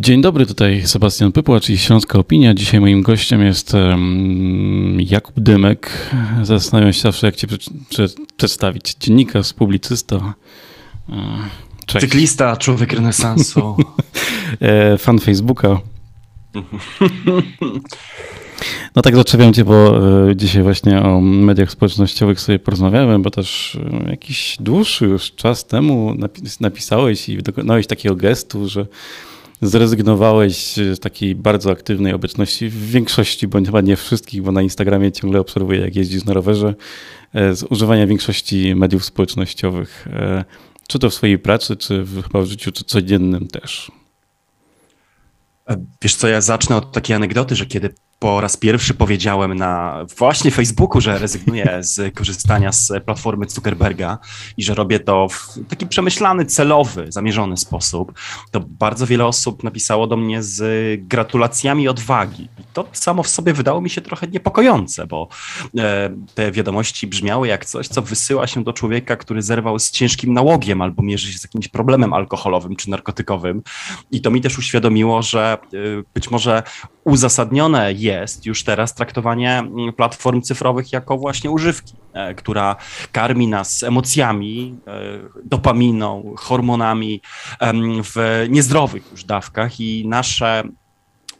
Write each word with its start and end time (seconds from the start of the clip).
Dzień 0.00 0.20
dobry, 0.20 0.46
tutaj 0.46 0.82
Sebastian 0.86 1.32
Pypła, 1.32 1.60
czyli 1.60 1.78
Śląska 1.78 2.18
Opinia. 2.18 2.54
Dzisiaj 2.54 2.80
moim 2.80 3.02
gościem 3.02 3.42
jest 3.42 3.72
Jakub 4.98 5.40
Dymek. 5.40 6.10
Zastanawiam 6.42 6.92
się 6.92 7.00
zawsze, 7.00 7.26
jak 7.26 7.36
cię 7.36 7.46
przedstawić. 8.36 8.94
Dziennikarz, 9.00 9.52
publicysta. 9.52 10.34
E, 11.08 11.14
cześć. 11.86 12.06
Cyklista, 12.06 12.56
człowiek 12.56 12.92
renesansu. 12.92 13.76
E, 14.60 14.98
fan 14.98 15.18
Facebooka. 15.18 15.68
No 18.96 19.02
tak 19.02 19.16
zaczepiam 19.16 19.52
cię, 19.52 19.64
bo 19.64 19.98
e, 20.30 20.36
dzisiaj 20.36 20.62
właśnie 20.62 21.02
o 21.02 21.20
mediach 21.20 21.70
społecznościowych 21.70 22.40
sobie 22.40 22.58
porozmawiałem, 22.58 23.22
bo 23.22 23.30
też 23.30 23.78
jakiś 24.08 24.56
dłuższy 24.60 25.04
już 25.04 25.32
czas 25.32 25.66
temu 25.66 26.14
napisałeś 26.60 27.28
i 27.28 27.42
dokonałeś 27.42 27.86
takiego 27.86 28.16
gestu, 28.16 28.68
że 28.68 28.86
zrezygnowałeś 29.62 30.72
z 30.72 31.00
takiej 31.00 31.34
bardzo 31.34 31.70
aktywnej 31.70 32.12
obecności 32.12 32.68
w 32.68 32.90
większości, 32.90 33.48
bądź 33.48 33.66
chyba 33.66 33.80
nie 33.80 33.96
wszystkich, 33.96 34.42
bo 34.42 34.52
na 34.52 34.62
Instagramie 34.62 35.12
ciągle 35.12 35.40
obserwuję, 35.40 35.80
jak 35.80 35.96
jeździsz 35.96 36.24
na 36.24 36.32
rowerze, 36.32 36.74
e, 37.34 37.54
z 37.54 37.62
używania 37.62 38.06
większości 38.06 38.74
mediów 38.74 39.04
społecznościowych. 39.04 40.08
E, 40.12 40.44
czy 40.88 40.98
to 40.98 41.10
w 41.10 41.14
swojej 41.14 41.38
pracy, 41.38 41.76
czy 41.76 42.02
w, 42.02 42.22
chyba 42.22 42.42
w 42.42 42.46
życiu 42.46 42.72
czy 42.72 42.84
codziennym 42.84 43.48
też? 43.48 43.92
E, 45.68 45.84
wiesz 46.02 46.14
co, 46.14 46.28
ja 46.28 46.40
zacznę 46.40 46.76
od 46.76 46.92
takiej 46.92 47.16
anegdoty, 47.16 47.56
że 47.56 47.66
kiedy 47.66 47.94
po 48.18 48.40
raz 48.40 48.56
pierwszy 48.56 48.94
powiedziałem 48.94 49.54
na 49.54 50.04
właśnie 50.18 50.50
Facebooku, 50.50 51.00
że 51.00 51.18
rezygnuję 51.18 51.78
z 51.80 52.14
korzystania 52.14 52.72
z 52.72 52.92
platformy 53.04 53.46
Zuckerberga 53.48 54.18
i 54.56 54.62
że 54.62 54.74
robię 54.74 55.00
to 55.00 55.28
w 55.28 55.58
taki 55.68 55.86
przemyślany, 55.86 56.46
celowy, 56.46 57.12
zamierzony 57.12 57.56
sposób, 57.56 58.12
to 58.50 58.60
bardzo 58.60 59.06
wiele 59.06 59.26
osób 59.26 59.64
napisało 59.64 60.06
do 60.06 60.16
mnie 60.16 60.42
z 60.42 60.60
gratulacjami 61.02 61.88
odwagi. 61.88 62.42
I 62.42 62.62
to 62.72 62.88
samo 62.92 63.22
w 63.22 63.28
sobie 63.28 63.52
wydało 63.52 63.80
mi 63.80 63.90
się 63.90 64.00
trochę 64.00 64.26
niepokojące, 64.26 65.06
bo 65.06 65.28
e, 65.78 66.10
te 66.34 66.52
wiadomości 66.52 67.06
brzmiały 67.06 67.48
jak 67.48 67.64
coś, 67.64 67.88
co 67.88 68.02
wysyła 68.02 68.46
się 68.46 68.64
do 68.64 68.72
człowieka, 68.72 69.16
który 69.16 69.42
zerwał 69.42 69.78
z 69.78 69.90
ciężkim 69.90 70.32
nałogiem 70.32 70.82
albo 70.82 71.02
mierzy 71.02 71.32
się 71.32 71.38
z 71.38 71.42
jakimś 71.42 71.68
problemem 71.68 72.12
alkoholowym 72.12 72.76
czy 72.76 72.90
narkotykowym. 72.90 73.62
I 74.10 74.20
to 74.20 74.30
mi 74.30 74.40
też 74.40 74.58
uświadomiło, 74.58 75.22
że 75.22 75.58
e, 75.62 75.76
być 76.14 76.30
może 76.30 76.62
uzasadnione 77.08 77.92
jest 77.92 78.46
już 78.46 78.64
teraz 78.64 78.94
traktowanie 78.94 79.58
mm, 79.58 79.92
platform 79.92 80.42
cyfrowych 80.42 80.92
jako 80.92 81.18
właśnie 81.18 81.50
używki, 81.50 81.94
e, 82.12 82.34
która 82.34 82.76
karmi 83.12 83.48
nas 83.48 83.82
emocjami, 83.82 84.78
e, 84.86 84.92
dopaminą, 85.44 86.34
hormonami 86.36 87.20
w 88.04 88.46
niezdrowych 88.48 89.10
już 89.10 89.24
dawkach 89.24 89.80
i 89.80 90.08
nasze 90.08 90.62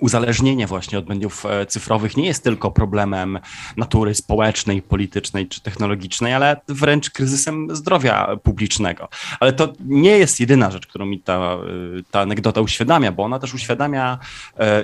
uzależnienie 0.01 0.67
właśnie 0.67 0.99
od 0.99 1.09
mediów 1.09 1.47
e, 1.47 1.67
cyfrowych 1.67 2.17
nie 2.17 2.27
jest 2.27 2.45
tylko 2.45 2.71
problemem 2.71 3.39
natury 3.77 4.15
społecznej, 4.15 4.83
politycznej 4.83 5.49
czy 5.49 5.63
technologicznej, 5.63 6.35
ale 6.35 6.61
wręcz 6.69 7.11
kryzysem 7.11 7.77
zdrowia 7.77 8.37
publicznego. 8.43 9.09
Ale 9.41 9.53
to 9.53 9.73
nie 9.81 10.19
jest 10.19 10.41
jedyna 10.41 10.71
rzecz, 10.71 10.87
którą 10.87 11.07
mi 11.07 11.21
ta, 11.21 11.59
ta 12.11 12.21
anegdota 12.21 12.61
uświadamia, 12.61 13.13
bo 13.13 13.23
ona 13.23 13.39
też 13.39 13.55
uświadamia, 13.55 14.19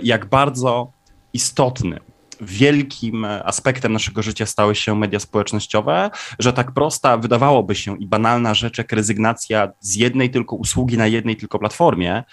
jak 0.02 0.26
bardzo 0.26 0.92
istotny 1.32 2.00
wielkim 2.40 3.24
aspektem 3.24 3.92
naszego 3.92 4.22
życia 4.22 4.46
stały 4.46 4.74
się 4.74 4.94
media 4.96 5.20
społecznościowe, 5.20 6.10
że 6.38 6.52
tak 6.52 6.72
prosta 6.72 7.16
wydawałoby 7.16 7.74
się 7.74 7.98
i 7.98 8.06
banalna 8.06 8.54
rzecz 8.54 8.78
jak 8.78 8.92
rezygnacja 8.92 9.68
z 9.80 9.94
jednej 9.94 10.30
tylko 10.30 10.56
usługi 10.56 10.98
na 10.98 11.06
jednej 11.06 11.36
tylko 11.36 11.58
platformie 11.58 12.24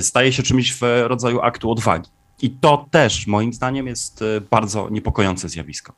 staje 0.00 0.32
się 0.32 0.42
czymś 0.42 0.74
w 0.74 0.80
rodzaju 1.06 1.40
aktu 1.40 1.70
odwagi. 1.70 2.10
I 2.42 2.50
to 2.50 2.86
też 2.90 3.26
moim 3.26 3.52
zdaniem 3.52 3.86
jest 3.86 4.22
e, 4.22 4.40
bardzo 4.40 4.88
niepokojące 4.90 5.48
zjawisko. 5.48 5.92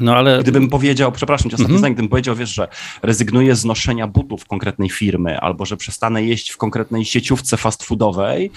No 0.00 0.16
ale... 0.16 0.42
Gdybym 0.42 0.68
powiedział, 0.68 1.12
przepraszam 1.12 1.50
cię, 1.50 1.54
ostatnie 1.54 1.76
mm 1.76 1.90
-hmm. 1.90 1.94
gdybym 1.94 2.08
powiedział, 2.08 2.36
wiesz, 2.36 2.54
że 2.54 2.68
rezygnuję 3.02 3.56
z 3.56 3.64
noszenia 3.64 4.06
butów 4.06 4.46
konkretnej 4.46 4.90
firmy 4.90 5.40
albo 5.40 5.64
że 5.64 5.76
przestanę 5.76 6.24
jeść 6.24 6.50
w 6.50 6.56
konkretnej 6.56 7.04
sieciówce 7.04 7.56
fast 7.56 7.84
foodowej, 7.84 8.50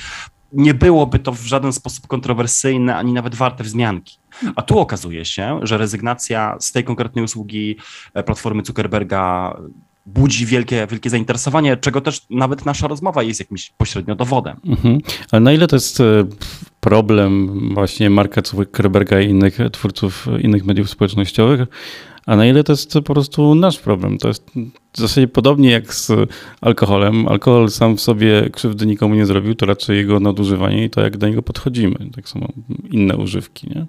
nie 0.54 0.74
byłoby 0.74 1.20
to 1.20 1.32
w 1.32 1.42
żaden 1.42 1.74
sposób 1.74 2.08
kontrowersyjne, 2.08 2.96
ani 2.96 3.14
nawet 3.14 3.36
warte 3.36 3.64
wzmianki. 3.64 4.18
A 4.56 4.62
tu 4.62 4.80
okazuje 4.80 5.26
się, 5.26 5.60
że 5.64 5.78
rezygnacja 5.78 6.58
z 6.60 6.72
tej 6.72 6.84
konkretnej 6.84 7.26
usługi 7.26 7.78
e, 8.14 8.24
platformy 8.24 8.66
Zuckerberga 8.66 9.54
budzi 10.06 10.46
wielkie, 10.46 10.88
wielkie 10.92 11.10
zainteresowanie, 11.10 11.78
czego 11.78 12.02
też 12.02 12.22
nawet 12.30 12.66
nasza 12.66 12.88
rozmowa 12.88 13.24
jest 13.24 13.40
jakimś 13.40 13.70
pośrednio 13.78 14.16
dowodem. 14.16 14.58
Mhm. 14.66 15.00
Ale 15.32 15.40
na 15.40 15.54
ile 15.54 15.68
to 15.68 15.76
jest 15.76 16.00
e, 16.00 16.04
problem 16.80 17.60
właśnie 17.74 18.10
Marka 18.10 18.42
Zuckerberga 18.46 19.22
i 19.22 19.30
innych 19.30 19.58
twórców 19.72 20.28
innych 20.40 20.66
mediów 20.66 20.90
społecznościowych, 20.90 21.68
a 22.26 22.36
na 22.36 22.46
ile 22.46 22.64
to 22.64 22.74
jest 22.74 22.94
po 22.94 23.02
prostu 23.02 23.56
nasz 23.56 23.80
problem. 23.80 24.18
To 24.18 24.28
jest 24.28 24.52
w 24.94 24.98
zasadzie 24.98 25.28
podobnie 25.28 25.72
jak 25.72 25.94
z 25.94 26.12
alkoholem. 26.62 27.28
Alkohol 27.28 27.70
sam 27.70 27.98
w 27.98 28.02
sobie 28.02 28.50
krzywdy 28.50 28.86
nikomu 28.86 29.16
nie 29.16 29.26
zrobił, 29.26 29.56
to 29.56 29.66
raczej 29.66 29.98
jego 29.98 30.20
nadużywanie 30.20 30.84
i 30.84 30.90
to, 30.90 31.02
jak 31.02 31.18
do 31.18 31.28
niego 31.28 31.42
podchodzimy. 31.42 31.96
Tak 32.16 32.30
samo 32.30 32.48
inne 32.92 33.18
używki, 33.18 33.70
nie? 33.76 33.86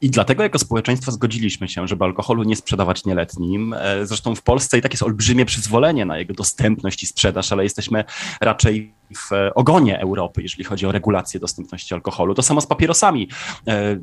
I 0.00 0.10
dlatego 0.10 0.42
jako 0.42 0.58
społeczeństwo 0.58 1.12
zgodziliśmy 1.12 1.68
się, 1.68 1.88
żeby 1.88 2.04
alkoholu 2.04 2.42
nie 2.42 2.56
sprzedawać 2.56 3.04
nieletnim. 3.04 3.74
E, 3.78 4.06
zresztą 4.06 4.34
w 4.34 4.42
Polsce 4.42 4.78
i 4.78 4.82
tak 4.82 4.92
jest 4.92 5.02
olbrzymie 5.02 5.44
przyzwolenie 5.44 6.04
na 6.04 6.18
jego 6.18 6.34
dostępność 6.34 7.02
i 7.02 7.06
sprzedaż, 7.06 7.52
ale 7.52 7.62
jesteśmy 7.62 8.04
raczej 8.40 8.92
w 9.16 9.30
ogonie 9.54 10.00
Europy, 10.00 10.42
jeżeli 10.42 10.64
chodzi 10.64 10.86
o 10.86 10.92
regulację 10.92 11.40
dostępności 11.40 11.94
alkoholu. 11.94 12.34
To 12.34 12.42
samo 12.42 12.60
z 12.60 12.66
papierosami. 12.66 13.28
E, 13.68 13.98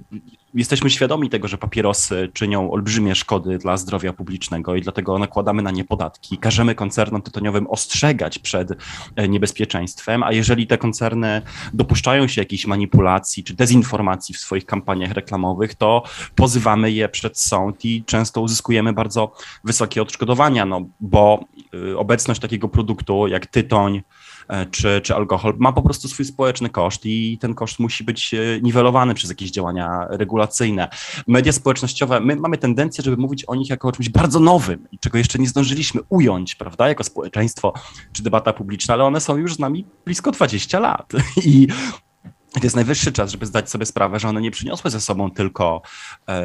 jesteśmy 0.54 0.90
świadomi 0.90 1.30
tego, 1.30 1.48
że 1.48 1.58
papierosy 1.58 2.30
czynią 2.34 2.72
olbrzymie 2.72 3.16
szkody 3.16 3.58
dla 3.58 3.78
zdrowia 3.78 4.14
publicznego 4.14 4.76
i 4.76 4.82
dlatego 4.82 5.20
nakładamy 5.20 5.62
na 5.62 5.72
nie 5.72 5.86
podatki. 5.86 6.38
Każemy 6.38 6.76
koncernom 6.76 7.22
tytoniowym 7.22 7.68
ostrzegać 7.68 8.40
przed 8.40 8.72
e, 9.16 9.28
niebezpieczeństwem, 9.28 10.24
a 10.24 10.32
jeżeli 10.32 10.68
te 10.68 10.78
koncerny 10.78 11.42
dopuszczają 11.74 12.28
się 12.28 12.42
jakichś 12.42 12.66
manipulacji 12.66 13.44
czy 13.44 13.54
dezinformacji 13.54 14.36
w 14.36 14.38
swoich 14.38 14.66
kampaniach 14.66 15.12
reklamowych, 15.12 15.76
to 15.76 16.04
pozywamy 16.36 16.92
je 16.92 17.10
przed 17.10 17.40
sąd 17.40 17.86
i 17.86 18.04
często 18.04 18.42
uzyskujemy 18.42 18.94
bardzo 18.94 19.32
wysokie 19.64 20.02
odszkodowania, 20.02 20.66
no 20.66 20.82
bo 21.00 21.46
y, 21.74 21.98
obecność 21.98 22.42
takiego 22.42 22.68
produktu 22.68 23.28
jak 23.28 23.46
tytoń, 23.46 24.02
E, 24.02 24.37
czy, 24.72 25.02
czy 25.04 25.16
alkohol, 25.16 25.54
ma 25.58 25.72
po 25.72 25.82
prostu 25.82 26.08
swój 26.08 26.26
społeczny 26.26 26.70
koszt 26.70 27.06
i 27.06 27.38
ten 27.38 27.56
koszt 27.56 27.80
musi 27.80 28.04
być 28.04 28.34
e, 28.34 28.38
niwelowany 28.62 29.14
przez 29.14 29.30
jakieś 29.30 29.52
działania 29.52 30.08
regulacyjne. 30.10 30.88
Media 31.28 31.52
społecznościowe, 31.52 32.20
my 32.20 32.36
mamy 32.36 32.58
tendencję, 32.58 33.04
żeby 33.04 33.18
mówić 33.18 33.46
o 33.46 33.56
nich 33.56 33.70
jako 33.70 33.88
o 33.88 33.92
czymś 33.92 34.10
bardzo 34.10 34.40
nowym 34.40 34.88
i 34.92 35.00
czego 35.00 35.18
jeszcze 35.18 35.40
nie 35.40 35.48
zdążyliśmy 35.48 36.02
ująć, 36.10 36.56
prawda, 36.56 36.88
jako 36.88 37.04
społeczeństwo 37.04 37.74
czy 38.14 38.24
debata 38.24 38.54
publiczna, 38.54 38.94
ale 38.94 39.04
one 39.04 39.22
są 39.22 39.38
już 39.38 39.54
z 39.54 39.60
nami 39.60 39.86
blisko 40.06 40.32
20 40.32 40.80
lat 40.80 41.12
i 41.46 41.68
to 42.54 42.60
jest 42.64 42.76
najwyższy 42.76 43.12
czas, 43.12 43.32
żeby 43.32 43.46
zdać 43.46 43.70
sobie 43.70 43.86
sprawę, 43.86 44.20
że 44.20 44.28
one 44.28 44.42
nie 44.42 44.52
przyniosły 44.52 44.92
ze 44.92 45.02
sobą 45.02 45.32
tylko 45.32 45.82
e, 46.28 46.42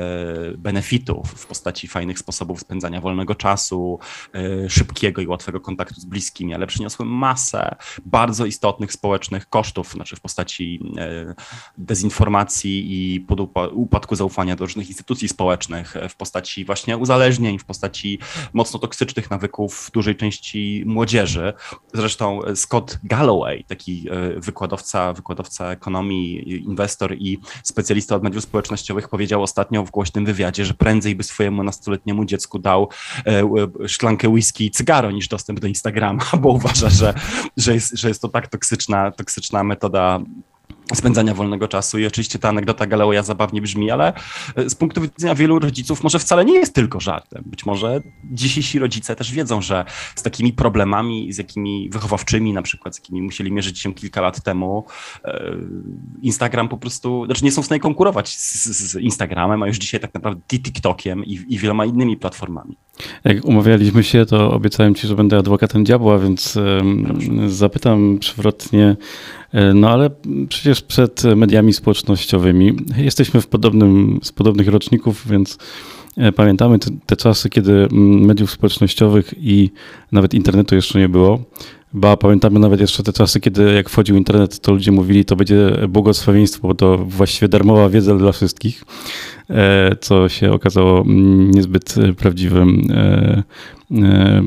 benefitów 0.59 1.31
w 1.31 1.47
postaci 1.47 1.89
fajnych 1.89 2.19
sposobów 2.19 2.61
spędzania 2.61 3.01
wolnego 3.01 3.35
czasu, 3.35 3.99
e, 4.35 4.71
szybkiego 4.71 5.23
i 5.23 5.27
łatwego 5.27 5.61
kontaktu 5.61 6.01
z 6.01 6.05
bliskimi, 6.05 6.55
ale 6.55 6.67
przyniosły 6.67 7.07
masę 7.07 7.77
bardzo 8.07 8.47
istotnych 8.47 8.93
społecznych 8.93 9.49
kosztów, 9.49 9.93
znaczy 9.93 10.17
w 10.17 10.21
postaci 10.21 10.81
e, 10.99 11.35
dezinformacji 11.79 12.93
i 12.93 13.27
upadku 13.73 14.17
zaufania 14.17 14.57
do 14.57 14.65
różnych 14.65 14.89
instytucji 14.89 15.29
społecznych, 15.29 15.95
w 16.09 16.17
postaci 16.17 16.65
właśnie 16.65 16.97
uzależnień, 16.97 17.59
w 17.59 17.65
postaci 17.65 18.19
mocno 18.53 18.79
toksycznych 18.79 19.31
nawyków 19.31 19.75
w 19.75 19.91
dużej 19.91 20.17
części 20.17 20.83
młodzieży. 20.87 21.53
Zresztą 21.95 22.41
Scott 22.55 22.99
Galloway, 23.05 23.65
taki 23.65 24.09
wykładowca, 24.37 25.13
wykładowca 25.13 25.71
ekonomii, 25.71 25.92
ekonomii, 25.93 26.65
inwestor 26.65 27.15
i 27.19 27.39
specjalista 27.63 28.17
od 28.17 28.23
mediów 28.23 28.45
społecznościowych 28.45 29.09
powiedział 29.09 29.43
ostatnio 29.43 29.85
w 29.85 29.91
głośnym 29.91 30.25
wywiadzie, 30.25 30.65
że 30.65 30.75
prędzej 30.75 31.15
by 31.15 31.23
swojemu 31.23 31.63
nastoletniemu 31.63 32.25
dziecku 32.25 32.59
dał 32.59 32.89
e, 33.27 33.89
szklankę 33.89 34.29
whisky 34.29 34.67
i 34.67 34.71
cygaro 34.71 35.11
niż 35.11 35.29
dostęp 35.29 35.61
do 35.61 35.67
Instagrama, 35.67 36.25
bo 36.41 36.49
uważa, 36.49 36.91
że, 36.91 37.15
że, 37.57 37.75
jest, 37.75 37.99
że 37.99 38.09
jest 38.09 38.23
to 38.23 38.29
tak 38.29 38.49
toksyczna, 38.49 39.11
toksyczna 39.11 39.65
metoda 39.65 40.21
spędzania 40.95 41.35
wolnego 41.35 41.69
czasu. 41.69 41.99
I 41.99 42.07
oczywiście 42.07 42.39
ta 42.39 42.49
anegdota 42.49 42.87
Galeoja 42.87 43.23
zabawnie 43.23 43.63
brzmi, 43.63 43.91
ale 43.91 44.13
e, 44.57 44.71
z 44.71 44.75
punktu 44.75 45.01
widzenia 45.01 45.35
wielu 45.35 45.59
rodziców 45.59 46.03
może 46.03 46.19
wcale 46.19 46.45
nie 46.45 46.55
jest 46.55 46.75
tylko 46.75 47.01
żartem. 47.01 47.43
Być 47.47 47.67
może 47.67 48.01
dzisiejsi 48.25 48.79
rodzice 48.79 49.17
też 49.17 49.33
wiedzą, 49.33 49.63
że 49.63 49.85
z 50.17 50.23
takimi 50.23 50.53
problemami, 50.53 51.33
z 51.33 51.39
jakimi 51.39 51.91
wychowawczymi 51.91 52.53
na 52.53 52.63
przykład, 52.63 52.97
z 52.97 52.99
jakimi 52.99 53.23
musieli 53.23 53.53
mierzyć 53.53 53.79
się 53.79 53.95
kilka 53.95 54.21
lat 54.21 54.43
temu, 54.43 54.85
e, 55.25 55.57
Instagram 56.23 56.69
po 56.69 56.77
prostu, 56.77 57.27
znaczy 57.27 57.45
nie 57.45 57.53
są 57.53 57.63
w 57.63 57.67
stanie 57.67 57.81
konkurować 57.81 58.37
z, 58.37 58.65
z 58.65 58.97
Instagramem, 58.97 59.63
a 59.63 59.67
już 59.67 59.79
dzisiaj 59.79 60.01
tak 60.01 60.15
naprawdę 60.15 60.43
TikTokiem 60.47 61.25
i, 61.25 61.41
i 61.49 61.59
wieloma 61.59 61.85
innymi 61.85 62.17
platformami. 62.17 62.77
Jak 63.25 63.45
umawialiśmy 63.45 64.05
się, 64.05 64.27
to 64.27 64.53
obiecałem 64.53 64.95
ci, 64.95 65.07
że 65.07 65.17
będę 65.17 65.39
adwokatem 65.39 65.85
diabła, 65.85 66.19
więc 66.19 66.59
zapytam 67.47 68.19
przewrotnie. 68.19 68.97
E, 69.53 69.75
no 69.75 69.91
ale 69.91 70.11
przecież 70.49 70.83
przed 70.83 71.23
mediami 71.37 71.73
społecznościowymi 71.73 72.77
jesteśmy 72.97 73.41
w 73.41 73.47
podobnym, 73.47 74.21
z 74.23 74.33
podobnych 74.33 74.69
roczników, 74.69 75.29
więc 75.31 75.59
e, 76.17 76.33
pamiętamy 76.33 76.79
te, 76.79 76.91
te 77.07 77.17
czasy, 77.17 77.51
kiedy 77.51 77.89
mediów 77.93 78.51
społecznościowych 78.51 79.35
i 79.37 79.71
nawet 80.13 80.35
internetu 80.35 80.75
jeszcze 80.75 80.99
nie 80.99 81.09
było. 81.09 81.45
Ba, 81.95 82.17
pamiętamy 82.17 82.61
nawet 82.61 82.81
jeszcze 82.81 83.03
te 83.03 83.13
czasy, 83.13 83.41
kiedy 83.41 83.73
jak 83.75 83.91
wchodził 83.91 84.17
internet, 84.17 84.61
to 84.61 84.73
ludzie 84.73 84.93
mówili, 84.93 85.25
to 85.25 85.37
będzie 85.37 85.71
błogosławieństwo, 85.89 86.69
bo 86.69 86.75
to 86.75 86.99
właściwie 86.99 87.49
darmowa 87.49 87.89
wiedza 87.89 88.15
dla 88.15 88.33
wszystkich, 88.33 88.85
co 90.01 90.29
się 90.29 90.53
okazało 90.53 91.01
mm, 91.01 91.51
niezbyt 91.51 91.95
prawdziwym, 92.17 92.83
e, 92.91 93.43
e, 93.91 94.43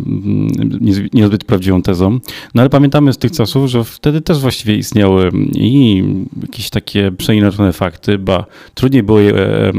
niezbyt 1.13 1.43
prawdziwą 1.43 1.81
tezą. 1.81 2.19
No 2.55 2.61
ale 2.61 2.69
pamiętamy 2.69 3.13
z 3.13 3.17
tych 3.17 3.31
czasów, 3.31 3.69
że 3.69 3.83
wtedy 3.83 4.21
też 4.21 4.39
właściwie 4.39 4.75
istniały 4.75 5.31
i 5.53 6.03
jakieś 6.41 6.69
takie 6.69 7.11
przeinaczone 7.11 7.73
fakty, 7.73 8.17
ba, 8.17 8.45
trudniej 8.73 9.03
było 9.03 9.19
je, 9.19 9.33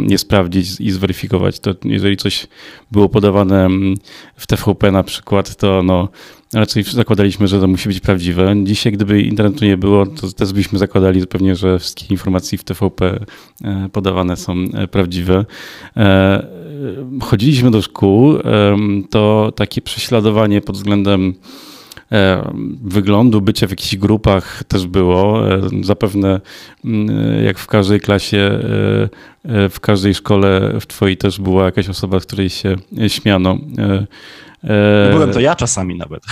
je 0.08 0.18
sprawdzić 0.18 0.80
i 0.80 0.90
zweryfikować. 0.90 1.60
To 1.60 1.74
jeżeli 1.84 2.16
coś 2.16 2.46
było 2.90 3.08
podawane 3.08 3.68
w 4.36 4.46
TVP 4.46 4.90
na 4.92 5.02
przykład, 5.02 5.56
to 5.56 5.82
no, 5.82 6.08
raczej 6.54 6.82
zakładaliśmy, 6.82 7.48
że 7.48 7.60
to 7.60 7.68
musi 7.68 7.88
być 7.88 8.00
prawdziwe. 8.00 8.54
Dzisiaj, 8.64 8.92
gdyby 8.92 9.22
internetu 9.22 9.64
nie 9.64 9.76
było, 9.76 10.06
to 10.06 10.32
też 10.32 10.52
byśmy 10.52 10.78
zakładali 10.78 11.26
pewnie, 11.26 11.56
że 11.56 11.78
wszystkie 11.78 12.06
informacje 12.10 12.58
w 12.58 12.64
TVP 12.64 13.20
e, 13.64 13.88
podawane 13.92 14.36
są 14.36 14.54
e, 14.74 14.88
prawdziwe. 14.88 15.05
E, 15.96 16.46
chodziliśmy 17.22 17.70
do 17.70 17.82
szkół, 17.82 18.34
to 19.10 19.52
takie 19.56 19.82
prześladowanie 19.82 20.60
pod 20.60 20.76
względem 20.76 21.34
wyglądu, 22.82 23.40
bycia 23.40 23.66
w 23.66 23.70
jakichś 23.70 23.96
grupach 23.96 24.64
też 24.64 24.86
było. 24.86 25.42
Zapewne 25.82 26.40
mm, 26.84 27.44
jak 27.44 27.58
w 27.58 27.66
każdej 27.66 28.00
klasie, 28.00 28.58
w 29.44 29.76
każdej 29.80 30.14
szkole 30.14 30.78
w 30.80 30.86
twojej 30.86 31.16
też 31.16 31.40
była 31.40 31.64
jakaś 31.64 31.88
osoba, 31.88 32.20
z 32.20 32.26
której 32.26 32.50
się 32.50 32.76
śmiano. 33.08 33.58
E, 33.78 35.10
Byłem 35.12 35.32
to 35.32 35.40
ja 35.40 35.54
czasami 35.54 35.96
nawet. 35.96 36.22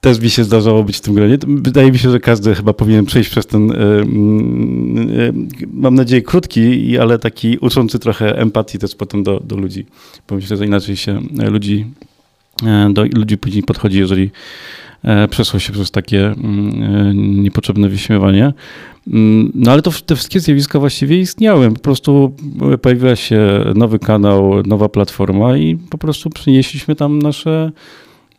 Też 0.00 0.20
mi 0.20 0.30
się 0.30 0.44
zdarzało 0.44 0.84
być 0.84 0.96
w 0.96 1.00
tym 1.00 1.14
gronie. 1.14 1.38
Wydaje 1.46 1.92
mi 1.92 1.98
się, 1.98 2.10
że 2.10 2.20
każdy 2.20 2.54
chyba 2.54 2.72
powinien 2.72 3.04
przejść 3.04 3.30
przez 3.30 3.46
ten, 3.46 3.70
e, 3.70 3.74
mm, 3.74 5.08
e, 5.10 5.32
mam 5.72 5.94
nadzieję, 5.94 6.22
krótki, 6.22 6.98
ale 6.98 7.18
taki 7.18 7.58
uczący 7.58 7.98
trochę 7.98 8.38
empatii 8.38 8.78
też 8.78 8.94
potem 8.94 9.22
do, 9.22 9.40
do 9.40 9.56
ludzi. 9.56 9.86
Bo 10.28 10.34
myślę, 10.34 10.56
że 10.56 10.66
inaczej 10.66 10.96
się 10.96 11.20
ludzi, 11.50 11.86
do 12.90 13.04
ludzi 13.04 13.38
później 13.38 13.62
podchodzi, 13.62 13.98
jeżeli 13.98 14.30
przeszło 15.30 15.60
się 15.60 15.72
przez 15.72 15.90
takie 15.90 16.26
mm, 16.26 17.42
niepotrzebne 17.42 17.88
wyśmiewanie. 17.88 18.52
Mm, 19.06 19.52
no 19.54 19.72
ale 19.72 19.82
to 19.82 19.90
te 20.06 20.16
wszystkie 20.16 20.40
zjawiska 20.40 20.78
właściwie 20.78 21.18
istniały. 21.18 21.70
Po 21.70 21.80
prostu 21.80 22.36
pojawiła 22.82 23.16
się 23.16 23.64
nowy 23.74 23.98
kanał, 23.98 24.62
nowa 24.66 24.88
platforma 24.88 25.56
i 25.56 25.76
po 25.76 25.98
prostu 25.98 26.30
przynieśliśmy 26.30 26.96
tam 26.96 27.18
nasze, 27.18 27.72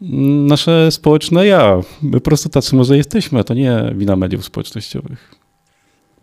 nasze 0.02 0.92
społeczne 0.92 1.48
ja. 1.48 1.82
My 2.02 2.12
po 2.12 2.22
prostu 2.22 2.50
tacy 2.50 2.76
może 2.76 2.98
jesteśmy, 2.98 3.44
to 3.44 3.54
nie 3.54 3.94
wina 3.96 4.16
mediów 4.16 4.46
społecznościowych. 4.46 5.41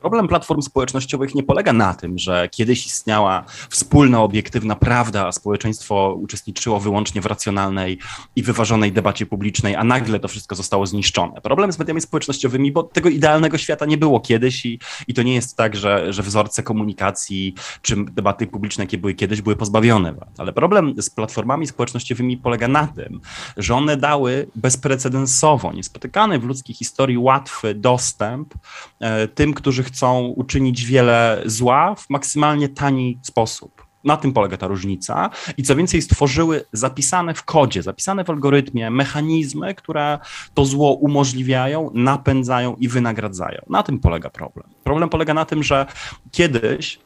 Problem 0.01 0.29
platform 0.29 0.63
społecznościowych 0.63 1.35
nie 1.35 1.43
polega 1.43 1.73
na 1.73 1.95
tym, 1.95 2.19
że 2.19 2.49
kiedyś 2.49 2.87
istniała 2.87 3.45
wspólna, 3.71 4.23
obiektywna 4.23 4.77
prawda, 4.77 5.27
a 5.27 5.33
społeczeństwo 5.33 6.15
uczestniczyło 6.21 6.81
wyłącznie 6.81 7.21
w 7.21 7.27
racjonalnej 7.27 7.99
i 8.37 8.43
wyważonej 8.43 8.93
debacie 8.93 9.27
publicznej, 9.27 9.77
a 9.77 9.85
nagle 9.85 10.21
to 10.21 10.29
wszystko 10.29 10.55
zostało 10.55 10.87
zniszczone. 10.87 11.41
Problem 11.41 11.73
z 11.73 11.79
mediami 11.79 12.01
społecznościowymi, 12.01 12.73
bo 12.73 12.83
tego 12.83 13.09
idealnego 13.09 13.59
świata 13.59 13.87
nie 13.87 13.99
było 13.99 14.21
kiedyś 14.21 14.67
i, 14.67 14.81
i 15.09 15.15
to 15.15 15.23
nie 15.23 15.35
jest 15.35 15.57
tak, 15.57 15.77
że, 15.77 16.13
że 16.13 16.23
wzorce 16.23 16.63
komunikacji 16.63 17.55
czy 17.83 18.05
debaty 18.05 18.47
publiczne, 18.47 18.85
jakie 18.85 18.99
były 18.99 19.15
kiedyś, 19.15 19.43
były 19.43 19.57
pozbawione. 19.57 20.15
Ale 20.39 20.53
problem 20.53 20.95
z 21.03 21.11
platformami 21.11 21.67
społecznościowymi 21.67 22.37
polega 22.37 22.69
na 22.69 22.87
tym, 22.87 23.21
że 23.57 23.75
one 23.75 23.97
dały 23.97 24.47
bezprecedensowo, 24.55 25.73
niespotykany 25.73 26.39
w 26.39 26.45
ludzkiej 26.45 26.75
historii 26.77 27.19
łatwy 27.19 27.75
dostęp 27.75 28.55
e, 29.01 29.29
tym, 29.29 29.55
którzy 29.55 29.83
chcą 29.83 29.98
uczynić 30.37 30.85
wiele 30.85 31.43
zła 31.47 31.95
w 31.95 32.11
maksymalnie 32.11 32.69
tani 32.69 33.19
sposób. 33.23 33.89
Na 34.05 34.17
tym 34.17 34.33
polega 34.33 34.57
ta 34.57 34.67
różnica. 34.67 35.31
I 35.57 35.63
co 35.63 35.77
więcej, 35.77 36.03
stworzyły 36.03 36.65
zapisane 36.73 37.35
w 37.35 37.45
kodzie, 37.45 37.83
zapisane 37.83 38.25
w 38.25 38.31
algorytmie 38.31 38.91
mechanizmy, 38.91 39.75
które 39.75 40.19
to 40.55 40.65
zło 40.65 40.93
umożliwiają, 40.93 41.91
napędzają 41.95 42.77
i 42.77 42.89
wynagradzają. 42.89 43.63
Na 43.71 43.83
tym 43.83 43.99
polega 43.99 44.31
problem. 44.31 44.67
Problem 44.85 45.09
polega 45.09 45.35
na 45.35 45.45
tym, 45.45 45.63
że 45.63 45.87
kiedyś 46.31 46.99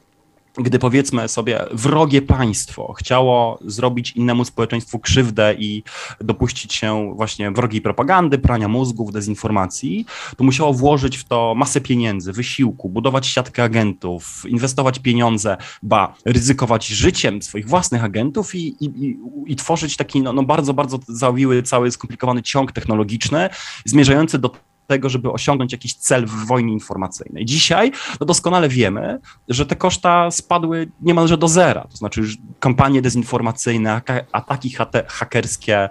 gdy 0.59 0.79
powiedzmy 0.79 1.29
sobie 1.29 1.65
wrogie 1.73 2.23
państwo 2.23 2.93
chciało 2.93 3.59
zrobić 3.65 4.13
innemu 4.13 4.45
społeczeństwu 4.45 4.99
krzywdę 4.99 5.55
i 5.55 5.83
dopuścić 6.21 6.75
się 6.75 7.13
właśnie 7.17 7.51
wrogiej 7.51 7.81
propagandy, 7.81 8.39
prania 8.39 8.69
mózgów, 8.69 9.13
dezinformacji, 9.13 10.07
to 10.37 10.45
musiało 10.45 10.73
włożyć 10.73 11.17
w 11.17 11.25
to 11.25 11.55
masę 11.57 11.81
pieniędzy, 11.81 12.33
wysiłku, 12.33 12.89
budować 12.89 13.27
siatkę 13.27 13.63
agentów, 13.63 14.43
inwestować 14.49 14.99
pieniądze, 14.99 15.57
ba, 15.83 16.15
ryzykować 16.25 16.87
życiem 16.87 17.43
swoich 17.43 17.69
własnych 17.69 18.05
agentów 18.05 18.55
i, 18.55 18.77
i, 18.81 19.19
i, 19.47 19.57
tworzyć 19.57 19.97
taki 19.97 20.23
no, 20.23 20.33
no 20.33 20.43
bardzo, 20.43 20.75
bardzo 20.75 20.99
zawiły, 21.09 21.63
cały 21.63 21.91
skomplikowany 21.91 22.43
ciąg 22.43 22.73
technologiczny 22.73 23.49
zmierzający 23.85 24.39
do 24.39 24.51
tego, 24.93 25.09
żeby 25.09 25.33
osiągnąć 25.33 25.73
jakiś 25.73 25.95
cel 25.95 26.27
w 26.27 26.47
wojnie 26.47 26.73
informacyjnej. 26.73 27.45
Dzisiaj 27.45 27.93
no 28.21 28.27
doskonale 28.27 28.69
wiemy, 28.69 29.21
że 29.49 29.67
te 29.67 29.77
koszta 29.77 30.31
spadły 30.31 30.91
niemalże 31.01 31.39
do 31.39 31.49
zera, 31.49 31.87
to 31.91 31.97
znaczy 31.97 32.21
już 32.21 32.39
kampanie 32.61 33.03
dezinformacyjne, 33.03 34.01
ataki 34.33 34.77
hakerskie, 35.09 35.89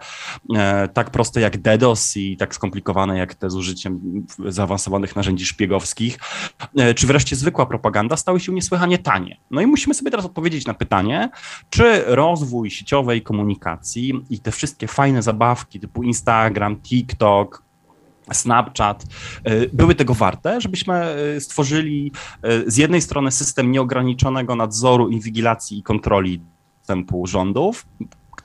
e, 0.56 0.88
tak 0.88 1.10
proste 1.10 1.42
jak 1.42 1.58
DDoS 1.58 2.18
i 2.18 2.38
tak 2.38 2.56
skomplikowane 2.56 3.18
jak 3.18 3.36
te 3.36 3.50
z 3.50 3.56
użyciem 3.56 4.00
zaawansowanych 4.46 5.16
narzędzi 5.16 5.46
szpiegowskich, 5.46 6.20
e, 6.78 6.94
czy 6.94 7.08
wreszcie 7.08 7.36
zwykła 7.36 7.66
propaganda 7.66 8.18
stały 8.18 8.40
się 8.40 8.54
niesłychanie 8.54 8.98
tanie. 8.98 9.38
No 9.52 9.62
i 9.62 9.66
musimy 9.66 9.94
sobie 9.94 10.12
teraz 10.12 10.26
odpowiedzieć 10.26 10.66
na 10.66 10.74
pytanie, 10.74 11.30
czy 11.70 12.04
rozwój 12.08 12.72
sieciowej 12.72 13.22
komunikacji 13.22 14.26
i 14.30 14.40
te 14.40 14.52
wszystkie 14.52 14.88
fajne 14.88 15.22
zabawki 15.22 15.80
typu 15.80 16.04
Instagram, 16.04 16.82
TikTok, 16.82 17.71
Snapchat, 18.34 19.06
y, 19.48 19.70
były 19.74 19.96
tego 19.96 20.14
warte, 20.14 20.62
żebyśmy 20.62 21.16
y, 21.38 21.42
stworzyli 21.42 22.12
y, 22.46 22.72
z 22.72 22.78
jednej 22.78 23.02
strony 23.02 23.32
system 23.32 23.72
nieograniczonego 23.72 24.56
nadzoru, 24.56 25.10
inwigilacji 25.10 25.80
i 25.80 25.84
kontroli 25.84 26.42
dostępu 26.80 27.28
rządów, 27.28 27.86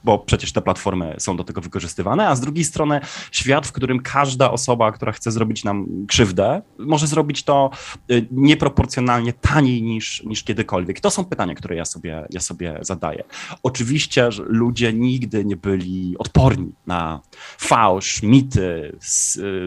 bo 0.07 0.19
przecież 0.19 0.53
te 0.53 0.63
platformy 0.63 1.15
są 1.19 1.37
do 1.37 1.45
tego 1.45 1.61
wykorzystywane, 1.61 2.29
a 2.29 2.35
z 2.37 2.41
drugiej 2.41 2.65
strony 2.65 3.01
świat, 3.33 3.67
w 3.67 3.73
którym 3.73 4.01
każda 4.01 4.51
osoba, 4.51 4.93
która 4.93 5.13
chce 5.13 5.33
zrobić 5.33 5.65
nam 5.65 5.87
krzywdę, 6.09 6.63
może 6.79 7.07
zrobić 7.07 7.43
to 7.43 7.71
y, 8.11 8.27
nieproporcjonalnie 8.31 9.33
taniej 9.33 9.83
niż, 9.83 10.23
niż 10.25 10.45
kiedykolwiek. 10.45 11.01
To 11.01 11.11
są 11.11 11.25
pytania, 11.25 11.55
które 11.55 11.77
ja 11.77 11.85
sobie, 11.85 12.27
ja 12.31 12.41
sobie 12.41 12.79
zadaję. 12.81 13.25
Oczywiście 13.63 14.33
że 14.33 14.43
ludzie 14.47 14.93
nigdy 14.93 15.45
nie 15.45 15.57
byli 15.57 16.19
odporni 16.19 16.73
na 16.87 17.21
fałsz, 17.59 18.23
mity, 18.23 18.99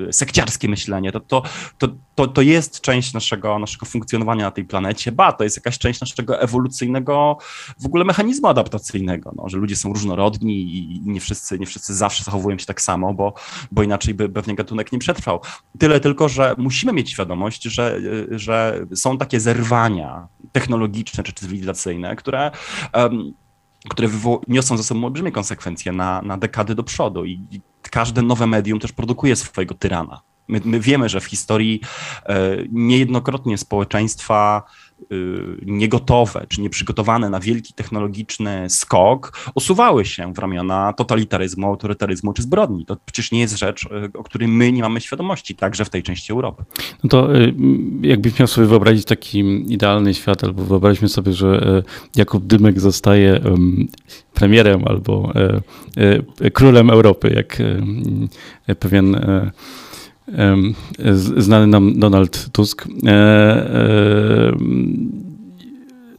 y, 0.10 0.14
sekciarskie 0.14 0.70
myślenie. 0.70 1.12
To, 1.12 1.20
to, 1.20 1.44
to, 1.78 1.88
to, 2.16 2.28
to 2.28 2.42
jest 2.42 2.82
część 2.82 3.14
naszego, 3.14 3.60
naszego 3.60 3.86
funkcjonowania 3.86 4.46
na 4.46 4.52
tej 4.52 4.66
planecie, 4.66 5.12
ba, 5.12 5.32
to 5.32 5.44
jest 5.44 5.58
jakaś 5.58 5.78
część 5.78 6.02
naszego 6.02 6.42
ewolucyjnego 6.42 7.38
w 7.80 7.86
ogóle 7.86 8.06
mechanizmu 8.06 8.48
adaptacyjnego, 8.48 9.34
no, 9.36 9.50
że 9.50 9.58
ludzie 9.58 9.76
są 9.76 9.94
różnorodni 9.94 10.29
i 10.42 11.02
nie 11.06 11.20
wszyscy, 11.20 11.60
nie 11.60 11.66
wszyscy 11.66 11.96
zawsze 11.96 12.24
zachowują 12.24 12.58
się 12.58 12.66
tak 12.66 12.82
samo, 12.82 13.14
bo, 13.14 13.34
bo 13.72 13.84
inaczej 13.84 14.14
by 14.14 14.30
pewnie 14.30 14.56
gatunek 14.56 14.92
nie 14.92 15.00
przetrwał. 15.00 15.42
Tyle 15.80 16.00
tylko, 16.00 16.30
że 16.30 16.56
musimy 16.58 16.94
mieć 16.94 17.12
świadomość, 17.12 17.64
że, 17.64 18.00
że 18.32 18.86
są 18.96 19.18
takie 19.18 19.40
zerwania 19.40 20.28
technologiczne 20.52 21.24
czy 21.24 21.34
cywilizacyjne, 21.34 22.16
które 22.16 22.52
um, 22.94 23.34
które 23.90 24.10
niosą 24.48 24.78
ze 24.78 24.84
sobą 24.84 25.06
olbrzymie 25.06 25.32
konsekwencje 25.32 25.92
na, 25.92 26.22
na 26.22 26.38
dekady 26.38 26.76
do 26.76 26.84
przodu 26.84 27.26
i 27.26 27.62
każde 27.82 28.22
nowe 28.22 28.48
medium 28.48 28.80
też 28.80 28.92
produkuje 28.92 29.36
swojego 29.36 29.76
tyrana. 29.76 30.22
My, 30.48 30.62
my 30.66 30.80
wiemy, 30.80 31.10
że 31.10 31.20
w 31.20 31.26
historii 31.26 31.82
e, 32.26 32.58
niejednokrotnie 32.72 33.58
społeczeństwa 33.58 34.64
niegotowe 35.66 36.46
czy 36.50 36.62
nieprzygotowane 36.62 37.30
na 37.30 37.40
wielki 37.40 37.74
technologiczny 37.74 38.70
skok 38.70 39.52
osuwały 39.56 40.06
się 40.06 40.34
w 40.34 40.40
ramiona 40.40 40.94
totalitaryzmu, 40.94 41.68
autorytaryzmu 41.68 42.34
czy 42.34 42.42
zbrodni. 42.42 42.86
To 42.86 42.98
przecież 43.06 43.32
nie 43.32 43.40
jest 43.40 43.58
rzecz, 43.58 43.90
o 44.14 44.24
której 44.24 44.48
my 44.48 44.72
nie 44.72 44.82
mamy 44.82 45.02
świadomości, 45.02 45.56
także 45.56 45.86
w 45.86 45.90
tej 45.90 46.04
części 46.04 46.32
Europy. 46.32 46.64
No 47.04 47.10
to 47.10 47.28
jakbyś 48.02 48.40
miał 48.40 48.48
sobie 48.48 48.68
wyobrazić 48.68 49.06
taki 49.06 49.40
idealny 49.74 50.14
świat, 50.14 50.44
albo 50.44 50.64
wyobraźmy 50.64 51.10
sobie, 51.10 51.34
że 51.34 51.84
Jakub 52.16 52.46
Dymek 52.46 52.80
zostaje 52.80 53.42
premierem 54.34 54.82
albo 54.86 55.34
królem 56.54 56.90
Europy, 56.90 57.34
jak 57.36 57.58
pewien 58.80 59.22
znany 61.38 61.68
nam 61.68 62.00
Donald 62.00 62.50
Tusk, 62.52 62.88
e, 63.06 63.12
e, 63.12 64.58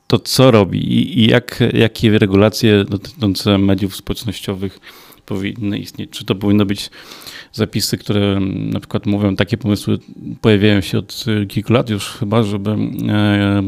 to 0.06 0.18
co 0.18 0.50
robi 0.50 1.18
i 1.20 1.30
jak, 1.30 1.62
jakie 1.72 2.18
regulacje 2.18 2.84
dotyczące 2.84 3.58
mediów 3.58 3.96
społecznościowych 3.96 4.80
powinny 5.26 5.78
istnieć? 5.78 6.10
Czy 6.10 6.24
to 6.24 6.34
powinny 6.34 6.66
być 6.66 6.90
zapisy, 7.52 7.98
które 7.98 8.40
na 8.72 8.80
przykład 8.80 9.06
mówią, 9.06 9.36
takie 9.36 9.56
pomysły 9.56 9.98
pojawiają 10.40 10.80
się 10.80 10.98
od 10.98 11.24
kilku 11.48 11.72
lat 11.72 11.90
już 11.90 12.06
chyba, 12.06 12.42
żeby 12.42 12.70
e, 12.70 13.62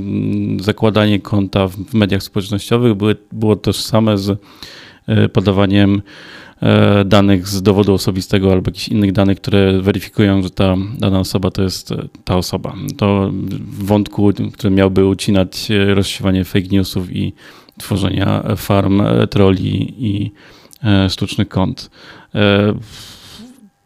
zakładanie 0.60 1.20
konta 1.20 1.68
w 1.68 1.94
mediach 1.94 2.22
społecznościowych 2.22 2.94
były, 2.94 3.16
było 3.32 3.56
tożsame 3.56 4.18
z 4.18 4.38
podawaniem 5.32 5.94
E, 5.96 6.02
danych 7.04 7.48
z 7.48 7.62
dowodu 7.62 7.94
osobistego 7.94 8.52
albo 8.52 8.68
jakichś 8.68 8.88
innych 8.88 9.12
danych, 9.12 9.40
które 9.40 9.80
weryfikują, 9.80 10.42
że 10.42 10.50
ta 10.50 10.76
dana 10.98 11.20
osoba 11.20 11.50
to 11.50 11.62
jest 11.62 11.92
e, 11.92 12.08
ta 12.24 12.36
osoba. 12.36 12.74
To 12.96 13.30
wątku, 13.78 14.32
który 14.52 14.74
miałby 14.74 15.06
ucinać 15.06 15.70
e, 15.70 15.94
rozsiewanie 15.94 16.44
fake 16.44 16.68
newsów 16.68 17.12
i 17.16 17.32
tworzenia 17.78 18.42
farm, 18.56 19.02
troli 19.30 19.94
i 19.98 20.32
sztucznych 21.08 21.48
kont. 21.48 21.90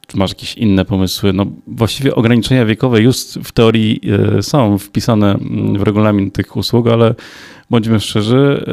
Czy 0.06 0.16
masz 0.16 0.30
jakieś 0.30 0.54
inne 0.54 0.84
pomysły? 0.84 1.32
No 1.32 1.46
właściwie 1.66 2.14
ograniczenia 2.14 2.66
wiekowe 2.66 3.00
już 3.00 3.16
w 3.44 3.52
teorii 3.52 4.00
są 4.40 4.78
wpisane 4.78 5.38
w 5.78 5.82
regulamin 5.82 6.30
tych 6.30 6.56
usług, 6.56 6.86
ale 6.86 7.14
bądźmy 7.70 8.00
szczerzy, 8.00 8.64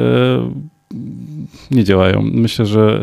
nie 1.71 1.83
działają. 1.83 2.21
Myślę, 2.21 2.65
że 2.65 3.01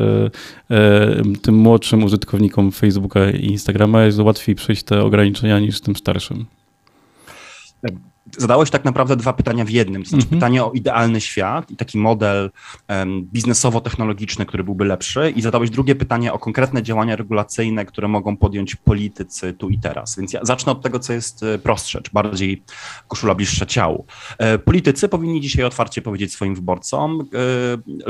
e, 0.70 0.76
e, 0.76 1.22
tym 1.42 1.54
młodszym 1.54 2.04
użytkownikom 2.04 2.72
Facebooka 2.72 3.30
i 3.30 3.46
Instagrama 3.46 4.04
jest 4.04 4.18
łatwiej 4.18 4.54
przejść 4.54 4.82
te 4.82 5.02
ograniczenia 5.02 5.60
niż 5.60 5.80
tym 5.80 5.96
starszym 5.96 6.46
zadałeś 8.38 8.70
tak 8.70 8.84
naprawdę 8.84 9.16
dwa 9.16 9.32
pytania 9.32 9.64
w 9.64 9.70
jednym. 9.70 10.02
To 10.02 10.08
znaczy 10.08 10.24
mhm. 10.24 10.40
pytanie 10.40 10.64
o 10.64 10.72
idealny 10.72 11.20
świat 11.20 11.70
i 11.70 11.76
taki 11.76 11.98
model 11.98 12.50
um, 12.88 13.28
biznesowo-technologiczny, 13.32 14.46
który 14.46 14.64
byłby 14.64 14.84
lepszy, 14.84 15.32
i 15.36 15.42
zadałeś 15.42 15.70
drugie 15.70 15.94
pytanie 15.94 16.32
o 16.32 16.38
konkretne 16.38 16.82
działania 16.82 17.16
regulacyjne, 17.16 17.84
które 17.84 18.08
mogą 18.08 18.36
podjąć 18.36 18.76
politycy 18.76 19.52
tu 19.52 19.68
i 19.68 19.78
teraz. 19.78 20.16
Więc 20.16 20.32
ja 20.32 20.40
zacznę 20.42 20.72
od 20.72 20.82
tego, 20.82 20.98
co 20.98 21.12
jest 21.12 21.42
e, 21.42 21.58
prostsze, 21.58 22.02
czy 22.02 22.10
bardziej 22.12 22.62
koszula 23.08 23.34
bliższa 23.34 23.66
ciału. 23.66 24.06
E, 24.38 24.58
politycy 24.58 25.08
powinni 25.08 25.40
dzisiaj 25.40 25.64
otwarcie 25.64 26.02
powiedzieć 26.02 26.32
swoim 26.32 26.54
wyborcom, 26.54 27.20
e, 27.20 27.26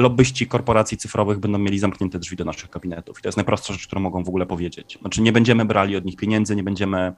lobbyści 0.00 0.46
korporacji 0.46 0.96
cyfrowych 0.96 1.38
będą 1.38 1.58
mieli 1.58 1.78
zamknięte 1.78 2.18
drzwi 2.18 2.36
do 2.36 2.44
naszych 2.44 2.70
kabinetów. 2.70 3.18
I 3.18 3.22
to 3.22 3.28
jest 3.28 3.36
najprostsza 3.36 3.72
rzecz, 3.72 3.86
którą 3.86 4.00
mogą 4.02 4.24
w 4.24 4.28
ogóle 4.28 4.46
powiedzieć. 4.46 4.98
Znaczy 5.00 5.22
nie 5.22 5.32
będziemy 5.32 5.64
brali 5.64 5.96
od 5.96 6.04
nich 6.04 6.16
pieniędzy, 6.16 6.56
nie 6.56 6.62
będziemy 6.62 7.12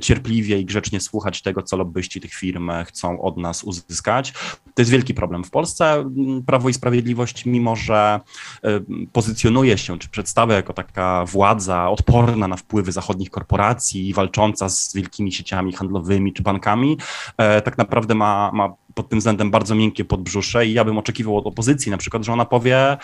cierpliwie 0.00 0.60
i 0.60 0.64
grzecznie 0.64 1.00
słuchać 1.00 1.42
tego, 1.42 1.62
co 1.62 1.76
lobbyści 1.76 2.20
tych 2.20 2.34
firm 2.34 2.45
chcą 2.86 3.20
od 3.20 3.36
nas 3.36 3.64
uzyskać. 3.64 4.32
To 4.74 4.82
jest 4.82 4.90
wielki 4.90 5.14
problem 5.14 5.44
w 5.44 5.50
Polsce. 5.50 6.10
Prawo 6.46 6.68
i 6.68 6.72
Sprawiedliwość, 6.72 7.46
mimo 7.46 7.76
że 7.76 8.20
e, 8.64 8.80
pozycjonuje 9.12 9.78
się, 9.78 9.98
czy 9.98 10.08
przedstawia 10.08 10.54
jako 10.54 10.72
taka 10.72 11.24
władza 11.24 11.90
odporna 11.90 12.48
na 12.48 12.56
wpływy 12.56 12.92
zachodnich 12.92 13.30
korporacji, 13.30 14.14
walcząca 14.14 14.68
z 14.68 14.94
wielkimi 14.94 15.32
sieciami 15.32 15.72
handlowymi 15.72 16.32
czy 16.32 16.42
bankami, 16.42 16.98
e, 17.38 17.62
tak 17.62 17.78
naprawdę 17.78 18.14
ma, 18.14 18.50
ma 18.54 18.74
pod 18.94 19.08
tym 19.08 19.18
względem 19.18 19.50
bardzo 19.50 19.74
miękkie 19.74 20.04
podbrzusze 20.04 20.66
i 20.66 20.72
ja 20.72 20.84
bym 20.84 20.98
oczekiwał 20.98 21.36
od 21.36 21.46
opozycji 21.46 21.90
na 21.90 21.98
przykład, 21.98 22.24
że 22.24 22.32
ona 22.32 22.44
powie, 22.44 22.96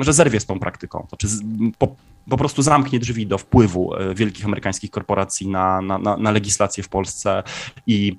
że 0.00 0.12
zerwie 0.12 0.40
z 0.40 0.46
tą 0.46 0.58
praktyką, 0.58 1.06
to 1.10 1.16
czy 1.16 1.28
po, 1.78 1.96
po 2.30 2.36
prostu 2.36 2.62
zamknie 2.62 2.98
drzwi 2.98 3.26
do 3.26 3.38
wpływu 3.38 3.94
e, 3.94 4.14
wielkich 4.14 4.44
amerykańskich 4.44 4.90
korporacji 4.90 5.48
na, 5.48 5.80
na, 5.80 5.98
na, 5.98 6.16
na 6.16 6.30
legislację 6.30 6.82
w 6.82 6.88
Polsce 6.88 7.42
i 7.86 8.18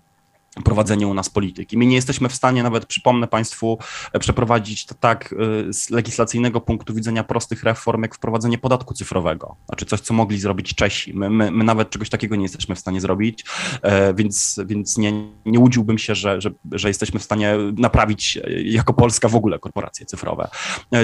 prowadzenie 0.64 1.08
u 1.08 1.14
nas 1.14 1.30
polityki. 1.30 1.78
My 1.78 1.86
nie 1.86 1.96
jesteśmy 1.96 2.30
w 2.30 2.36
stanie 2.36 2.64
nawet, 2.64 2.86
przypomnę 2.86 3.28
Państwu, 3.28 3.78
e, 4.14 4.20
przeprowadzić 4.20 4.86
to 4.86 4.96
tak 4.96 5.36
e, 5.70 5.74
z 5.74 5.90
legislacyjnego 5.90 6.62
punktu 6.62 6.94
widzenia 6.94 7.24
prostych 7.24 7.64
reform, 7.64 8.02
jak 8.02 8.16
wprowadzenie 8.16 8.58
podatku 8.58 8.94
cyfrowego. 8.94 9.56
Znaczy 9.66 9.86
coś, 9.86 10.00
co 10.00 10.14
mogli 10.14 10.40
zrobić 10.40 10.76
Czesi. 10.76 11.14
My, 11.14 11.30
my, 11.30 11.52
my 11.52 11.64
nawet 11.64 11.90
czegoś 11.90 12.10
takiego 12.10 12.36
nie 12.36 12.44
jesteśmy 12.44 12.76
w 12.76 12.80
stanie 12.80 13.02
zrobić, 13.02 13.46
e, 13.82 14.14
więc, 14.14 14.60
więc 14.66 14.98
nie, 14.98 15.14
nie 15.46 15.60
łudziłbym 15.60 15.98
się, 15.98 16.16
że, 16.16 16.42
że, 16.42 16.52
że 16.72 16.88
jesteśmy 16.88 17.20
w 17.20 17.24
stanie 17.24 17.58
naprawić 17.78 18.40
jako 18.64 18.94
Polska 18.94 19.30
w 19.30 19.36
ogóle 19.36 19.60
korporacje 19.60 20.06
cyfrowe. 20.06 20.48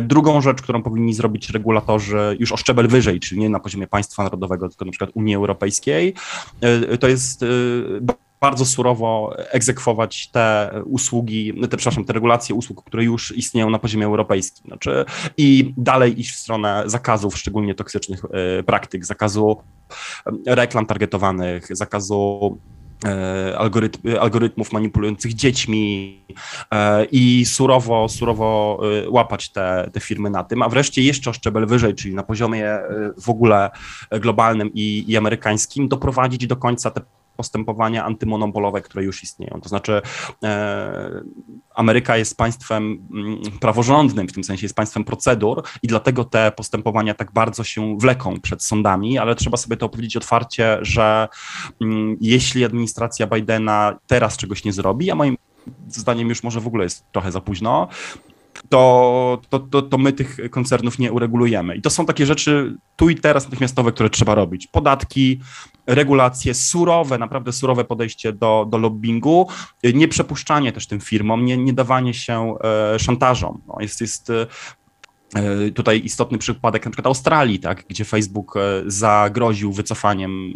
Drugą 0.02 0.42
rzecz, 0.42 0.62
którą 0.62 0.84
powinni 0.84 1.14
zrobić 1.14 1.50
regulatorzy 1.50 2.38
już 2.40 2.52
o 2.52 2.58
szczebel 2.58 2.88
wyżej, 2.88 3.20
czyli 3.20 3.42
nie 3.42 3.50
na 3.50 3.60
poziomie 3.60 3.88
państwa 3.88 4.24
narodowego, 4.24 4.70
tylko 4.70 4.86
na 4.86 4.92
przykład 4.92 5.10
Unii 5.14 5.36
Europejskiej, 5.36 6.14
to 7.00 7.08
jest 7.08 7.46
bardzo 8.42 8.66
surowo 8.66 9.36
egzekwować 9.52 10.28
te 10.28 10.72
usługi, 10.86 11.54
te, 11.62 11.78
przepraszam, 11.78 12.06
te 12.06 12.14
regulacje 12.14 12.56
usług, 12.56 12.84
które 12.84 13.04
już 13.04 13.38
istnieją 13.38 13.70
na 13.70 13.80
poziomie 13.80 14.06
europejskim. 14.06 14.68
Znaczy, 14.68 15.06
I 15.38 15.74
dalej 15.78 16.20
iść 16.20 16.32
w 16.32 16.40
stronę 16.40 16.84
zakazów, 16.86 17.38
szczególnie 17.38 17.76
toksycznych 17.76 18.26
e, 18.26 18.64
praktyk, 18.64 19.06
zakazu 19.06 19.58
e, 20.48 20.56
reklam 20.56 20.86
targetowanych, 20.86 21.78
zakazu 21.78 22.58
e, 23.06 23.58
algorytm, 23.58 24.00
algorytmów 24.20 24.72
manipulujących 24.72 25.34
dziećmi 25.34 26.18
i 27.12 27.46
surowo, 27.46 28.10
surowo 28.10 28.82
łapać 29.10 29.50
te, 29.50 29.90
te 29.94 30.00
firmy 30.00 30.30
na 30.30 30.44
tym, 30.44 30.62
a 30.62 30.70
wreszcie 30.70 31.02
jeszcze 31.02 31.30
o 31.30 31.34
szczebel 31.34 31.66
wyżej, 31.66 31.96
czyli 31.96 32.16
na 32.16 32.24
poziomie 32.24 32.80
w 33.22 33.30
ogóle 33.30 33.70
globalnym 34.12 34.72
i, 34.74 35.06
i 35.08 35.18
amerykańskim 35.18 35.88
doprowadzić 35.88 36.48
do 36.48 36.56
końca 36.56 36.92
te 36.92 37.02
postępowania 37.38 38.06
antymonopolowe, 38.06 38.82
które 38.82 39.04
już 39.04 39.24
istnieją. 39.24 39.60
To 39.62 39.70
znaczy, 39.70 40.02
e, 40.44 41.22
Ameryka 41.76 42.18
jest 42.18 42.38
państwem 42.38 43.08
mm, 43.14 43.42
praworządnym, 43.60 44.28
w 44.28 44.34
tym 44.34 44.44
sensie 44.44 44.66
jest 44.66 44.76
państwem 44.76 45.04
procedur 45.04 45.64
i 45.84 45.88
dlatego 45.88 46.24
te 46.24 46.52
postępowania 46.52 47.14
tak 47.14 47.32
bardzo 47.32 47.64
się 47.64 47.98
wleką 47.98 48.42
przed 48.42 48.64
sądami, 48.64 49.18
ale 49.18 49.36
trzeba 49.36 49.58
sobie 49.58 49.78
to 49.78 49.86
opowiedzieć 49.86 50.18
otwarcie, 50.18 50.78
że 50.82 51.28
mm, 51.82 52.18
jeśli 52.22 52.66
administracja 52.66 53.28
Bidena 53.28 54.00
teraz 54.08 54.38
czegoś 54.38 54.64
nie 54.64 54.74
zrobi, 54.74 55.12
a 55.12 55.16
moim 55.16 55.38
zdaniem 55.88 56.30
już 56.30 56.44
może 56.44 56.62
w 56.62 56.68
ogóle 56.68 56.84
jest 56.84 57.06
trochę 57.12 57.32
za 57.32 57.42
późno, 57.42 57.88
to, 58.70 59.42
to, 59.50 59.60
to, 59.60 59.82
to, 59.82 59.98
my 59.98 60.14
tych 60.14 60.38
koncernów 60.52 61.00
nie 61.00 61.12
uregulujemy. 61.12 61.76
I 61.76 61.82
to 61.82 61.90
są 61.90 62.06
takie 62.06 62.26
rzeczy 62.26 62.78
tu 62.96 63.10
i 63.10 63.16
teraz 63.16 63.44
natychmiastowe, 63.44 63.92
które 63.92 64.10
trzeba 64.10 64.36
robić. 64.36 64.68
Podatki, 64.68 65.40
regulacje, 65.88 66.54
surowe, 66.54 67.18
naprawdę 67.18 67.52
surowe 67.54 67.86
podejście 67.86 68.34
do, 68.34 68.66
do 68.70 68.78
lobbingu, 68.78 69.48
nieprzepuszczanie 69.94 70.72
też 70.72 70.88
tym 70.88 71.00
firmom, 71.00 71.46
nie, 71.46 71.58
nie 71.58 71.74
dawanie 71.74 72.14
się 72.14 72.56
e, 72.94 73.00
szantażom. 73.00 73.62
No, 73.68 73.76
jest, 73.80 74.02
jest 74.02 74.32
tutaj 75.76 76.02
istotny 76.04 76.38
przypadek 76.38 76.86
na 76.86 76.92
przykład 76.92 77.08
Australii, 77.08 77.60
tak, 77.60 77.84
gdzie 77.90 78.06
Facebook 78.06 78.58
e, 78.58 78.60
zagroził 78.86 79.74
wycofaniem 79.74 80.52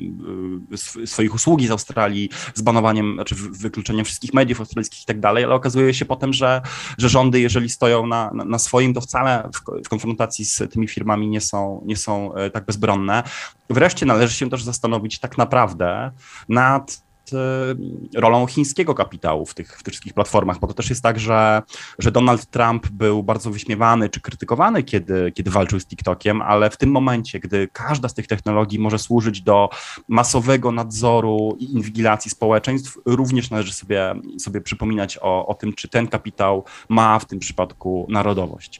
e, 1.01 1.07
swoich 1.07 1.35
usługi 1.35 1.67
z 1.67 1.71
Australii, 1.71 2.29
zbanowaniem, 2.53 3.13
znaczy 3.13 3.35
wykluczeniem 3.35 4.05
wszystkich 4.05 4.33
mediów 4.33 4.59
australijskich 4.59 5.03
i 5.03 5.05
tak 5.05 5.19
dalej, 5.19 5.43
ale 5.43 5.55
okazuje 5.55 5.93
się 5.93 6.05
potem, 6.05 6.33
że, 6.33 6.61
że 6.97 7.09
rządy, 7.09 7.39
jeżeli 7.39 7.69
stoją 7.69 8.07
na, 8.07 8.31
na 8.33 8.59
swoim, 8.59 8.93
to 8.93 9.01
wcale 9.01 9.49
w, 9.53 9.85
w 9.85 9.89
konfrontacji 9.89 10.45
z 10.45 10.71
tymi 10.71 10.87
firmami 10.87 11.27
nie 11.27 11.41
są, 11.41 11.83
nie 11.85 11.97
są 11.97 12.33
tak 12.53 12.65
bezbronne. 12.65 13.23
Wreszcie 13.69 14.05
należy 14.05 14.33
się 14.33 14.49
też 14.49 14.63
zastanowić 14.63 15.19
tak 15.19 15.37
naprawdę 15.37 16.11
nad 16.49 17.03
E, 17.33 18.19
rolą 18.19 18.47
chińskiego 18.47 18.95
kapitału 18.95 19.45
w 19.45 19.53
tych, 19.53 19.79
w 19.79 19.83
tych 19.83 19.91
wszystkich 19.93 20.13
platformach, 20.13 20.59
bo 20.59 20.67
to 20.67 20.73
też 20.73 20.89
jest 20.89 21.03
tak, 21.03 21.19
że, 21.19 21.61
że 21.99 22.11
Donald 22.11 22.45
Trump 22.45 22.87
był 22.87 23.23
bardzo 23.23 23.51
wyśmiewany 23.51 24.09
czy 24.09 24.21
krytykowany, 24.21 24.83
kiedy, 24.83 25.31
kiedy 25.31 25.51
walczył 25.51 25.79
z 25.79 25.85
TikTokiem, 25.85 26.41
ale 26.41 26.69
w 26.69 26.77
tym 26.77 26.91
momencie, 26.91 27.39
gdy 27.39 27.67
każda 27.73 28.09
z 28.09 28.13
tych 28.13 28.27
technologii 28.27 28.79
może 28.79 28.99
służyć 28.99 29.41
do 29.41 29.69
masowego 30.07 30.71
nadzoru 30.71 31.57
i 31.59 31.73
inwigilacji 31.73 32.31
społeczeństw, 32.31 32.97
również 33.05 33.49
należy 33.49 33.73
sobie, 33.73 34.15
sobie 34.39 34.61
przypominać 34.61 35.17
o, 35.21 35.47
o 35.47 35.53
tym, 35.53 35.73
czy 35.73 35.87
ten 35.87 36.07
kapitał 36.07 36.63
ma 36.89 37.19
w 37.19 37.25
tym 37.25 37.39
przypadku 37.39 38.07
narodowość. 38.09 38.79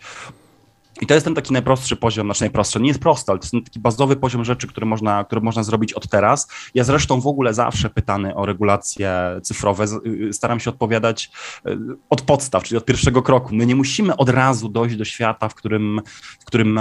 I 1.02 1.06
to 1.06 1.14
jest 1.14 1.24
ten 1.24 1.36
taki 1.36 1.54
najprostszy 1.54 1.96
poziom, 1.96 2.28
znaczy 2.28 2.42
najprostszy, 2.42 2.80
nie 2.80 2.88
jest 2.88 3.00
prosty, 3.00 3.32
ale 3.32 3.40
to 3.40 3.46
jest 3.54 3.66
taki 3.66 3.80
bazowy 3.80 4.16
poziom 4.16 4.46
rzeczy, 4.46 4.68
który 4.68 4.86
można, 4.86 5.24
który 5.24 5.42
można 5.42 5.64
zrobić 5.64 5.94
od 5.94 6.10
teraz. 6.10 6.48
Ja 6.74 6.84
zresztą 6.84 7.22
w 7.22 7.28
ogóle 7.28 7.54
zawsze 7.54 7.90
pytany 7.90 8.36
o 8.36 8.46
regulacje 8.46 9.12
cyfrowe 9.44 9.86
y, 10.06 10.34
staram 10.34 10.60
się 10.60 10.70
odpowiadać 10.70 11.32
y, 11.68 11.78
od 12.10 12.22
podstaw, 12.22 12.64
czyli 12.64 12.78
od 12.78 12.86
pierwszego 12.86 13.22
kroku. 13.22 13.56
My 13.56 13.66
nie 13.66 13.76
musimy 13.76 14.18
od 14.18 14.30
razu 14.30 14.70
dojść 14.70 14.96
do 14.96 15.06
świata, 15.06 15.50
w 15.50 15.56
którym, 15.56 16.02
w 16.40 16.46
którym 16.46 16.80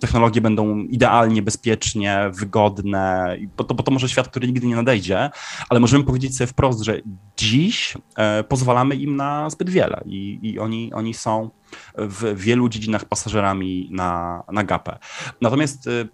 technologie 0.00 0.40
będą 0.40 0.78
idealnie, 0.78 1.42
bezpiecznie, 1.42 2.30
wygodne, 2.32 3.36
bo 3.56 3.64
to, 3.64 3.74
bo 3.74 3.82
to 3.82 3.90
może 3.90 4.08
świat, 4.08 4.28
który 4.28 4.46
nigdy 4.46 4.66
nie 4.66 4.76
nadejdzie, 4.76 5.30
ale 5.68 5.80
możemy 5.80 6.04
powiedzieć 6.04 6.36
sobie 6.36 6.48
wprost, 6.48 6.80
że 6.80 7.00
dziś 7.36 7.94
e, 8.16 8.44
pozwalamy 8.44 8.94
im 8.94 9.16
na 9.16 9.50
zbyt 9.50 9.70
wiele 9.70 10.02
i, 10.06 10.38
i 10.42 10.58
oni, 10.58 10.92
oni 10.92 11.14
są 11.14 11.50
w 11.98 12.34
wielu 12.36 12.68
dziedzinach 12.68 13.04
pasażerami 13.04 13.88
na, 13.90 14.42
na 14.52 14.64
gapę. 14.64 14.98
Natomiast 15.40 15.86
y, 15.86 16.08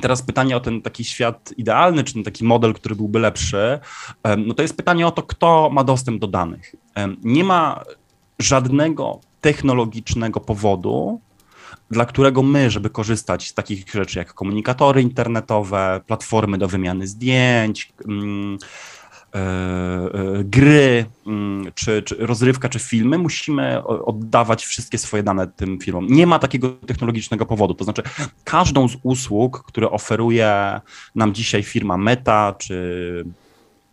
Teraz 0.00 0.22
pytanie 0.22 0.56
o 0.56 0.60
ten 0.60 0.82
taki 0.82 1.04
świat 1.04 1.54
idealny, 1.56 2.04
czy 2.04 2.14
ten 2.14 2.22
taki 2.22 2.44
model, 2.44 2.74
który 2.74 2.94
byłby 2.94 3.18
lepszy, 3.18 3.78
no 4.38 4.54
to 4.54 4.62
jest 4.62 4.76
pytanie 4.76 5.06
o 5.06 5.10
to, 5.10 5.22
kto 5.22 5.70
ma 5.72 5.84
dostęp 5.84 6.20
do 6.20 6.26
danych. 6.26 6.74
Nie 7.22 7.44
ma 7.44 7.82
żadnego 8.38 9.20
technologicznego 9.40 10.40
powodu, 10.40 11.20
dla 11.90 12.04
którego 12.04 12.42
my, 12.42 12.70
żeby 12.70 12.90
korzystać 12.90 13.48
z 13.48 13.54
takich 13.54 13.90
rzeczy 13.92 14.18
jak 14.18 14.34
komunikatory 14.34 15.02
internetowe, 15.02 16.00
platformy 16.06 16.58
do 16.58 16.68
wymiany 16.68 17.06
zdjęć, 17.06 17.92
mm, 18.08 18.58
gry, 20.44 21.04
mm, 21.26 21.72
czy, 21.74 22.02
czy 22.02 22.16
rozrywka, 22.18 22.68
czy 22.68 22.78
filmy, 22.78 23.18
musimy 23.18 23.84
oddawać 23.84 24.64
wszystkie 24.64 24.98
swoje 24.98 25.22
dane 25.22 25.46
tym 25.46 25.78
firmom. 25.78 26.06
Nie 26.06 26.26
ma 26.26 26.38
takiego 26.38 26.70
technologicznego 26.86 27.46
powodu. 27.46 27.74
To 27.74 27.84
znaczy, 27.84 28.02
każdą 28.44 28.88
z 28.88 28.96
usług, 29.02 29.64
które 29.66 29.90
oferuje 29.90 30.80
nam 31.14 31.34
dzisiaj 31.34 31.62
firma 31.62 31.96
Meta, 31.96 32.54
czy 32.58 33.24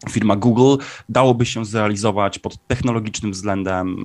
firma 0.10 0.36
Google, 0.36 0.83
dałoby 1.10 1.45
się 1.45 1.65
zrealizować 1.65 2.39
pod 2.39 2.67
technologicznym 2.67 3.31
względem 3.31 3.95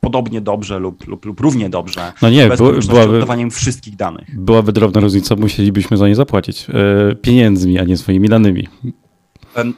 podobnie 0.00 0.40
dobrze 0.40 0.78
lub, 0.78 1.06
lub, 1.06 1.24
lub 1.24 1.40
równie 1.40 1.70
dobrze. 1.70 2.12
No 2.22 2.30
nie, 2.30 2.48
bez 2.48 2.58
byłaby, 2.86 3.16
oddawaniem 3.16 3.50
wszystkich 3.50 3.96
danych. 3.96 4.40
Byłaby 4.40 4.72
drobna 4.72 5.00
różnica, 5.00 5.36
musielibyśmy 5.36 5.96
za 5.96 6.08
nie 6.08 6.14
zapłacić 6.14 6.66
e, 6.70 7.14
pieniędzmi, 7.14 7.78
a 7.78 7.84
nie 7.84 7.96
swoimi 7.96 8.28
danymi. 8.28 8.68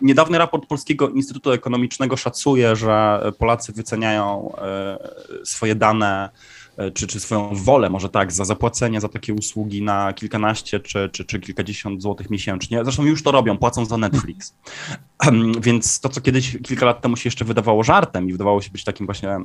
Niedawny 0.02 0.38
raport 0.38 0.66
Polskiego 0.66 1.08
Instytutu 1.08 1.52
Ekonomicznego 1.52 2.16
szacuje, 2.16 2.76
że 2.76 3.22
Polacy 3.38 3.72
wyceniają 3.72 4.52
e, 4.58 4.98
swoje 5.44 5.74
dane 5.74 6.30
e, 6.76 6.90
czy, 6.90 7.06
czy 7.06 7.20
swoją 7.20 7.50
wolę, 7.54 7.90
może 7.90 8.08
tak, 8.08 8.32
za 8.32 8.44
zapłacenie 8.44 9.00
za 9.00 9.08
takie 9.08 9.34
usługi 9.34 9.82
na 9.82 10.12
kilkanaście 10.12 10.80
czy, 10.80 11.10
czy, 11.12 11.24
czy 11.24 11.40
kilkadziesiąt 11.40 12.02
złotych 12.02 12.30
miesięcznie. 12.30 12.84
Zresztą 12.84 13.04
już 13.04 13.22
to 13.22 13.32
robią, 13.32 13.58
płacą 13.58 13.84
za 13.84 13.96
Netflix. 13.96 14.54
Więc 15.60 16.00
to, 16.00 16.08
co 16.08 16.20
kiedyś 16.20 16.58
kilka 16.62 16.86
lat 16.86 17.00
temu 17.00 17.16
się 17.16 17.26
jeszcze 17.26 17.44
wydawało 17.44 17.82
żartem 17.82 18.28
i 18.28 18.32
wydawało 18.32 18.62
się 18.62 18.70
być 18.70 18.84
takim 18.84 19.06
właśnie 19.06 19.38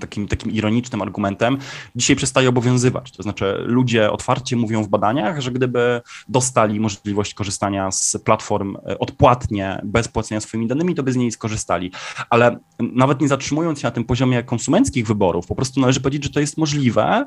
takim, 0.00 0.28
takim 0.28 0.52
ironicznym 0.52 1.02
argumentem, 1.02 1.58
dzisiaj 1.96 2.16
przestaje 2.16 2.48
obowiązywać. 2.48 3.12
To 3.12 3.22
znaczy, 3.22 3.54
ludzie 3.66 4.10
otwarcie 4.10 4.56
mówią 4.56 4.82
w 4.82 4.88
badaniach, 4.88 5.40
że 5.40 5.50
gdyby 5.50 6.00
dostali 6.28 6.80
możliwość 6.80 7.34
korzystania 7.34 7.90
z 7.90 8.16
platform 8.24 8.76
e, 8.76 8.98
odpłatnie, 8.98 9.80
bez 9.84 10.08
płacenia 10.08 10.40
swoimi 10.40 10.66
danymi, 10.66 10.94
to 10.94 11.02
by 11.02 11.12
z 11.12 11.16
niej 11.16 11.32
skorzystali. 11.32 11.92
Ale 12.30 12.58
nawet 12.78 13.20
nie 13.20 13.28
zatrzymując 13.28 13.80
się 13.80 13.86
na 13.86 13.90
tym 13.90 14.04
poziomie 14.04 14.42
konsumenckich 14.42 15.06
wyborów, 15.06 15.46
po 15.46 15.54
prostu 15.54 15.80
należy 15.80 16.00
powiedzieć, 16.00 16.24
że 16.24 16.30
to 16.30 16.40
jest 16.40 16.58
możliwe, 16.58 17.26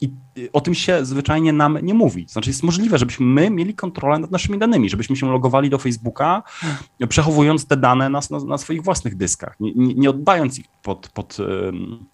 i 0.00 0.10
o 0.52 0.60
tym 0.60 0.74
się 0.74 1.04
zwyczajnie 1.04 1.52
nam 1.52 1.78
nie 1.82 1.94
mówi. 1.94 2.26
Znaczy 2.28 2.50
jest 2.50 2.62
możliwe, 2.62 2.98
żebyśmy 2.98 3.26
my 3.26 3.50
mieli 3.50 3.74
kontrolę 3.74 4.18
nad 4.18 4.30
naszymi 4.30 4.58
danymi, 4.58 4.90
żebyśmy 4.90 5.16
się 5.16 5.26
logowali 5.26 5.70
do 5.70 5.78
Facebooka, 5.78 6.42
przechowując 7.08 7.66
te 7.66 7.76
dane 7.76 8.08
na, 8.08 8.20
na, 8.30 8.38
na 8.38 8.58
swoich 8.58 8.82
własnych 8.82 9.16
dyskach, 9.16 9.56
nie, 9.60 9.72
nie, 9.74 9.94
nie, 9.94 10.10
oddając 10.10 10.58
ich 10.58 10.66
pod, 10.82 11.08
pod 11.08 11.38
um, 11.38 12.04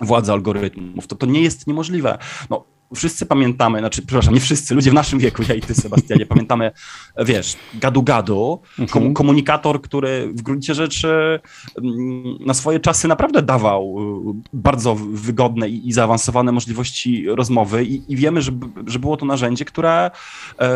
władzę 0.00 0.32
algorytmów. 0.32 1.06
To, 1.06 1.16
to 1.16 1.26
nie 1.26 1.40
jest 1.40 1.66
niemożliwe. 1.66 2.18
No, 2.50 2.64
wszyscy 2.94 3.26
pamiętamy, 3.26 3.78
znaczy, 3.78 4.02
przepraszam, 4.02 4.34
nie 4.34 4.40
wszyscy, 4.40 4.74
ludzie 4.74 4.90
w 4.90 4.94
naszym 4.94 5.18
wieku, 5.18 5.42
ja 5.48 5.54
i 5.54 5.60
ty, 5.60 5.74
Sebastianie, 5.74 6.26
pamiętamy, 6.34 6.70
wiesz, 7.18 7.56
gadu-gadu, 7.74 8.60
mhm. 8.78 9.14
komunikator, 9.14 9.82
który 9.82 10.28
w 10.34 10.42
gruncie 10.42 10.74
rzeczy 10.74 11.40
mm, 11.78 12.36
na 12.46 12.54
swoje 12.54 12.80
czasy 12.80 13.08
naprawdę 13.08 13.42
dawał 13.42 13.96
y, 14.30 14.48
bardzo 14.52 14.94
wygodne 14.94 15.68
i, 15.68 15.88
i 15.88 15.92
zaawansowane 15.92 16.52
możliwości 16.52 17.26
rozmowy 17.28 17.84
i, 17.84 18.12
i 18.12 18.16
wiemy, 18.16 18.42
że, 18.42 18.52
że 18.86 18.98
było 18.98 19.16
to 19.16 19.26
narzędzie, 19.26 19.64
które, 19.64 20.10
e, 20.58 20.68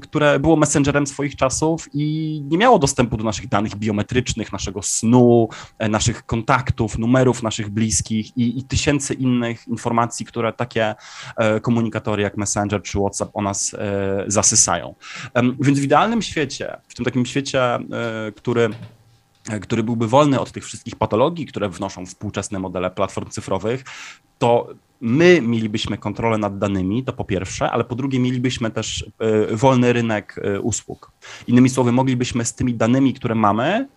które 0.00 0.38
było 0.38 0.56
messengerem 0.56 1.06
swoich 1.06 1.36
czasów 1.36 1.88
i 1.94 2.42
nie 2.50 2.58
miało 2.58 2.78
dostępu 2.78 3.16
do 3.16 3.24
naszych 3.24 3.48
danych 3.48 3.76
biometrycznych, 3.76 4.52
naszego 4.52 4.82
snu, 4.82 5.48
e, 5.78 5.88
naszych 5.88 6.26
kontaktów, 6.26 6.98
numerów 6.98 7.42
naszych 7.42 7.68
bliskich 7.68 8.36
i, 8.36 8.58
i 8.58 8.62
tysięcy 8.62 9.14
innych 9.14 9.68
informacji, 9.68 10.26
które 10.26 10.52
takie 10.52 10.94
komunikatory 11.62 12.22
jak 12.22 12.36
Messenger 12.36 12.82
czy 12.82 12.98
WhatsApp 12.98 13.30
o 13.34 13.42
nas 13.42 13.74
e, 13.74 14.24
zasysają. 14.26 14.94
Więc 15.60 15.80
w 15.80 15.84
idealnym 15.84 16.22
świecie, 16.22 16.76
w 16.88 16.94
tym 16.94 17.04
takim 17.04 17.26
świecie, 17.26 17.62
e, 17.74 17.80
który 18.36 18.70
który 19.62 19.82
byłby 19.82 20.08
wolny 20.08 20.40
od 20.40 20.52
tych 20.52 20.64
wszystkich 20.64 20.96
patologii, 20.96 21.46
które 21.46 21.68
wnoszą 21.68 22.06
współczesne 22.06 22.58
modele 22.58 22.90
platform 22.90 23.28
cyfrowych, 23.28 23.84
to 24.38 24.68
my 25.00 25.40
mielibyśmy 25.42 25.98
kontrolę 25.98 26.38
nad 26.38 26.58
danymi, 26.58 27.04
to 27.04 27.12
po 27.12 27.24
pierwsze, 27.24 27.70
ale 27.70 27.84
po 27.84 27.94
drugie 27.94 28.20
mielibyśmy 28.20 28.70
też 28.70 29.04
wolny 29.52 29.92
rynek 29.92 30.40
usług. 30.62 31.12
Innymi 31.46 31.68
słowy, 31.68 31.92
moglibyśmy 31.92 32.44
z 32.44 32.54
tymi 32.54 32.74
danymi, 32.74 33.14
które 33.14 33.34
mamy, 33.34 33.88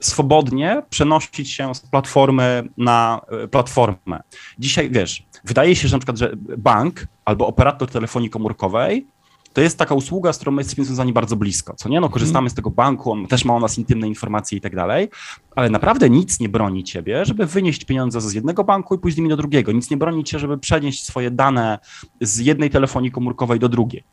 swobodnie 0.00 0.82
przenosić 0.90 1.50
się 1.50 1.74
z 1.74 1.80
platformy 1.80 2.68
na 2.76 3.20
platformę. 3.50 4.20
Dzisiaj, 4.58 4.90
wiesz, 4.90 5.26
Wydaje 5.46 5.76
się, 5.76 5.88
że 5.88 5.96
na 5.96 5.98
przykład, 5.98 6.18
że 6.18 6.32
bank 6.58 7.06
albo 7.24 7.46
operator 7.46 7.90
telefonii 7.90 8.30
komórkowej 8.30 9.06
to 9.52 9.60
jest 9.60 9.78
taka 9.78 9.94
usługa, 9.94 10.32
z 10.32 10.36
którą 10.36 10.52
my 10.52 10.60
jesteśmy 10.60 10.84
związani 10.84 11.12
bardzo 11.12 11.36
blisko, 11.36 11.74
co 11.74 11.88
nie? 11.88 12.00
No 12.00 12.08
korzystamy 12.08 12.50
z 12.50 12.54
tego 12.54 12.70
banku, 12.70 13.12
on 13.12 13.26
też 13.26 13.44
ma 13.44 13.54
o 13.54 13.60
nas 13.60 13.78
intymne 13.78 14.08
informacje 14.08 14.58
i 14.58 14.60
tak 14.60 14.76
dalej, 14.76 15.08
ale 15.56 15.70
naprawdę 15.70 16.10
nic 16.10 16.40
nie 16.40 16.48
broni 16.48 16.84
ciebie, 16.84 17.24
żeby 17.24 17.46
wynieść 17.46 17.84
pieniądze 17.84 18.20
z 18.20 18.32
jednego 18.32 18.64
banku 18.64 18.94
i 18.94 19.14
nimi 19.16 19.28
do 19.28 19.36
drugiego. 19.36 19.72
Nic 19.72 19.90
nie 19.90 19.96
broni 19.96 20.24
cię, 20.24 20.38
żeby 20.38 20.58
przenieść 20.58 21.06
swoje 21.06 21.30
dane 21.30 21.78
z 22.20 22.38
jednej 22.38 22.70
telefonii 22.70 23.10
komórkowej 23.10 23.58
do 23.58 23.68
drugiej. 23.68 24.04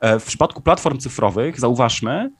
E, 0.00 0.18
w 0.18 0.24
przypadku 0.24 0.62
platform 0.62 0.98
cyfrowych, 0.98 1.60
zauważmy, 1.60 2.30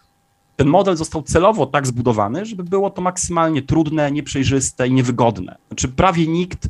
ten 0.61 0.69
model 0.69 0.97
został 0.97 1.23
celowo 1.23 1.67
tak 1.67 1.87
zbudowany, 1.87 2.47
żeby 2.47 2.65
było 2.65 2.91
to 2.91 3.03
maksymalnie 3.03 3.63
trudne, 3.63 4.13
nieprzejrzyste 4.13 4.89
i 4.89 4.93
niewygodne. 4.93 5.57
Znaczy 5.69 5.89
prawie 5.89 6.27
nikt 6.27 6.69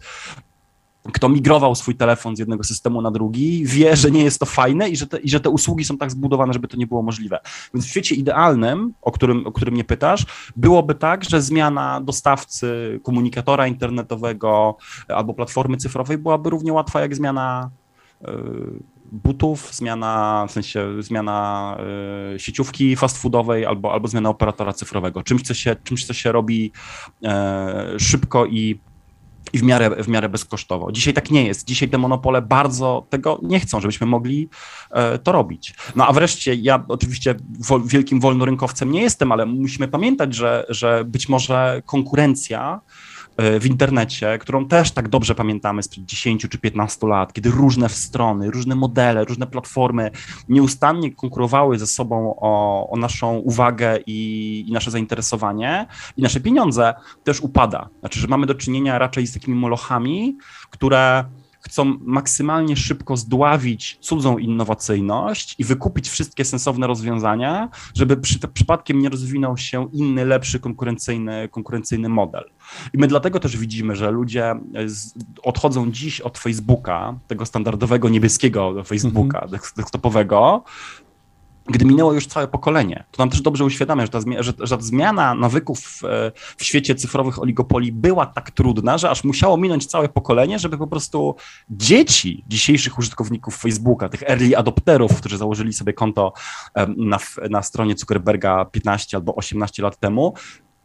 kto 1.12 1.28
migrował 1.28 1.74
swój 1.74 1.94
telefon 1.94 2.36
z 2.36 2.38
jednego 2.38 2.64
systemu 2.64 3.02
na 3.02 3.10
drugi, 3.10 3.64
wie, 3.66 3.96
że 3.96 4.10
nie 4.10 4.24
jest 4.24 4.38
to 4.40 4.46
fajne 4.46 4.88
i 4.88 4.96
że 4.96 5.06
te, 5.06 5.18
i 5.18 5.28
że 5.28 5.40
te 5.40 5.50
usługi 5.50 5.84
są 5.84 5.98
tak 5.98 6.10
zbudowane, 6.10 6.52
żeby 6.52 6.68
to 6.68 6.76
nie 6.76 6.86
było 6.86 7.02
możliwe. 7.02 7.40
Więc 7.74 7.86
w 7.86 7.88
świecie 7.88 8.14
idealnym, 8.14 8.92
o 9.02 9.12
którym, 9.12 9.46
o 9.46 9.52
którym 9.52 9.74
mnie 9.74 9.84
pytasz, 9.84 10.26
byłoby 10.56 10.94
tak, 10.94 11.24
że 11.24 11.42
zmiana 11.42 12.00
dostawcy 12.00 13.00
komunikatora 13.02 13.66
internetowego 13.66 14.76
albo 15.08 15.34
platformy 15.34 15.76
cyfrowej 15.76 16.18
byłaby 16.18 16.50
równie 16.50 16.72
łatwa 16.72 17.00
jak 17.00 17.14
zmiana 17.14 17.70
y, 18.22 18.26
butów, 19.12 19.74
zmiana, 19.74 20.46
w 20.48 20.52
sensie 20.52 21.02
zmiana 21.02 21.76
y, 22.34 22.38
sieciówki 22.38 22.96
fast 22.96 23.18
foodowej 23.18 23.66
albo, 23.66 23.92
albo 23.92 24.08
zmiana 24.08 24.28
operatora 24.28 24.72
cyfrowego. 24.72 25.22
Czymś, 25.22 25.42
co 25.42 25.54
się, 25.54 25.76
czymś, 25.84 26.06
co 26.06 26.14
się 26.14 26.32
robi 26.32 26.72
y, 27.24 28.00
szybko 28.00 28.46
i 28.46 28.80
i 29.52 29.58
w 29.58 29.62
miarę, 29.62 30.02
w 30.04 30.08
miarę 30.08 30.28
bezkosztowo. 30.28 30.92
Dzisiaj 30.92 31.14
tak 31.14 31.30
nie 31.30 31.46
jest. 31.46 31.66
Dzisiaj 31.66 31.88
te 31.88 31.98
monopole 31.98 32.42
bardzo 32.42 33.06
tego 33.10 33.40
nie 33.42 33.60
chcą, 33.60 33.80
żebyśmy 33.80 34.06
mogli 34.06 34.48
e, 34.90 35.18
to 35.18 35.32
robić. 35.32 35.74
No 35.96 36.06
a 36.06 36.12
wreszcie 36.12 36.54
ja 36.54 36.84
oczywiście 36.88 37.34
wo, 37.58 37.80
wielkim 37.80 38.20
wolnorynkowcem 38.20 38.92
nie 38.92 39.02
jestem, 39.02 39.32
ale 39.32 39.46
musimy 39.46 39.88
pamiętać, 39.88 40.34
że, 40.34 40.66
że 40.68 41.04
być 41.04 41.28
może 41.28 41.82
konkurencja 41.86 42.80
E, 42.80 43.19
w 43.38 43.66
internecie, 43.66 44.38
którą 44.38 44.68
też 44.68 44.92
tak 44.92 45.08
dobrze 45.08 45.34
pamiętamy 45.34 45.82
sprzed 45.82 46.04
10 46.04 46.46
czy 46.50 46.58
15 46.58 47.06
lat, 47.06 47.32
kiedy 47.32 47.50
różne 47.50 47.88
strony, 47.88 48.50
różne 48.50 48.74
modele, 48.74 49.24
różne 49.24 49.46
platformy 49.46 50.10
nieustannie 50.48 51.14
konkurowały 51.14 51.78
ze 51.78 51.86
sobą 51.86 52.34
o, 52.40 52.90
o 52.90 52.96
naszą 52.96 53.36
uwagę 53.36 53.98
i, 54.06 54.64
i 54.68 54.72
nasze 54.72 54.90
zainteresowanie 54.90 55.86
i 56.16 56.22
nasze 56.22 56.40
pieniądze, 56.40 56.94
też 57.24 57.40
upada. 57.40 57.88
Znaczy, 58.00 58.20
że 58.20 58.26
mamy 58.26 58.46
do 58.46 58.54
czynienia 58.54 58.98
raczej 58.98 59.26
z 59.26 59.34
takimi 59.34 59.56
molochami, 59.56 60.38
które 60.70 61.24
chcą 61.60 61.98
maksymalnie 62.00 62.76
szybko 62.76 63.16
zdławić 63.16 63.98
cudzą 64.00 64.38
innowacyjność 64.38 65.54
i 65.58 65.64
wykupić 65.64 66.08
wszystkie 66.08 66.44
sensowne 66.44 66.86
rozwiązania, 66.86 67.68
żeby 67.94 68.16
przy, 68.16 68.38
przypadkiem 68.38 68.98
nie 68.98 69.08
rozwinął 69.08 69.56
się 69.56 69.88
inny, 69.92 70.24
lepszy, 70.24 70.60
konkurencyjny, 70.60 71.48
konkurencyjny 71.48 72.08
model. 72.08 72.44
I 72.94 72.98
my 72.98 73.06
dlatego 73.06 73.40
też 73.40 73.56
widzimy, 73.56 73.96
że 73.96 74.10
ludzie 74.10 74.54
z, 74.86 75.14
odchodzą 75.42 75.90
dziś 75.90 76.20
od 76.20 76.38
Facebooka, 76.38 77.14
tego 77.26 77.46
standardowego 77.46 78.08
niebieskiego 78.08 78.84
Facebooka, 78.84 79.46
-hmm. 79.46 79.76
desktopowego, 79.76 80.64
gdy 81.70 81.84
minęło 81.84 82.12
już 82.12 82.26
całe 82.26 82.48
pokolenie. 82.48 83.04
To 83.10 83.22
nam 83.22 83.30
też 83.30 83.40
dobrze 83.40 83.64
uświadamia, 83.64 84.06
że 84.06 84.08
ta, 84.08 84.20
że, 84.38 84.52
że 84.58 84.76
ta 84.76 84.82
zmiana 84.82 85.34
nawyków 85.34 86.00
e, 86.04 86.32
w 86.56 86.64
świecie 86.64 86.94
cyfrowych 86.94 87.42
oligopoli 87.42 87.92
była 87.92 88.26
tak 88.26 88.50
trudna, 88.50 88.98
że 88.98 89.10
aż 89.10 89.24
musiało 89.24 89.56
minąć 89.56 89.86
całe 89.86 90.08
pokolenie, 90.08 90.58
żeby 90.58 90.78
po 90.78 90.86
prostu 90.86 91.36
dzieci 91.70 92.44
dzisiejszych 92.48 92.98
użytkowników 92.98 93.56
Facebooka, 93.56 94.08
tych 94.08 94.22
early 94.22 94.56
adopterów, 94.56 95.16
którzy 95.16 95.38
założyli 95.38 95.72
sobie 95.72 95.92
konto 95.92 96.32
na, 96.96 97.18
na 97.50 97.62
stronie 97.62 97.94
Zuckerberga 97.96 98.64
15 98.64 99.16
albo 99.16 99.34
18 99.34 99.82
lat 99.82 99.96
temu, 99.96 100.34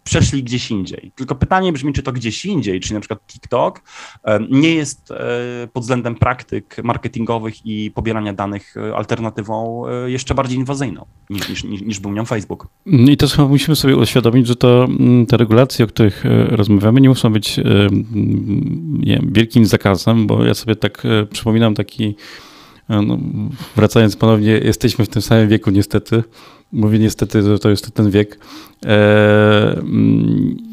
przeszli 0.05 0.43
gdzieś 0.43 0.71
indziej. 0.71 1.11
Tylko 1.15 1.35
pytanie 1.35 1.73
brzmi, 1.73 1.93
czy 1.93 2.03
to 2.03 2.11
gdzieś 2.11 2.45
indziej, 2.45 2.79
czyli 2.79 2.93
na 2.93 2.99
przykład 2.99 3.19
TikTok 3.27 3.81
nie 4.49 4.75
jest 4.75 5.11
e, 5.11 5.67
pod 5.73 5.83
względem 5.83 6.15
praktyk 6.15 6.83
marketingowych 6.83 7.65
i 7.65 7.91
pobierania 7.91 8.33
danych 8.33 8.77
e, 8.77 8.95
alternatywą 8.95 9.87
e, 9.87 10.11
jeszcze 10.11 10.35
bardziej 10.35 10.57
inwazyjną 10.57 11.05
niż, 11.29 11.63
niż, 11.63 11.81
niż, 11.81 11.99
był 11.99 12.11
nią 12.13 12.25
Facebook. 12.25 12.67
I 12.85 13.17
też 13.17 13.37
musimy 13.37 13.75
sobie 13.75 13.95
uświadomić, 13.95 14.47
że 14.47 14.55
to 14.55 14.83
mm, 14.83 15.25
te 15.25 15.37
regulacje, 15.37 15.85
o 15.85 15.87
których 15.87 16.23
rozmawiamy, 16.49 17.01
nie 17.01 17.09
muszą 17.09 17.33
być 17.33 17.59
nie, 18.99 19.21
wielkim 19.31 19.65
zakazem, 19.65 20.27
bo 20.27 20.45
ja 20.45 20.53
sobie 20.53 20.75
tak 20.75 21.03
przypominam 21.31 21.75
taki 21.75 22.15
no, 22.89 23.17
wracając 23.75 24.15
ponownie, 24.15 24.51
jesteśmy 24.51 25.05
w 25.05 25.09
tym 25.09 25.21
samym 25.21 25.49
wieku 25.49 25.71
niestety, 25.71 26.23
Mówię 26.71 26.99
niestety, 26.99 27.43
że 27.43 27.60
to 27.60 27.69
jest 27.69 27.91
ten 27.91 28.12
wiek. 28.12 28.39
Eee, 28.86 29.75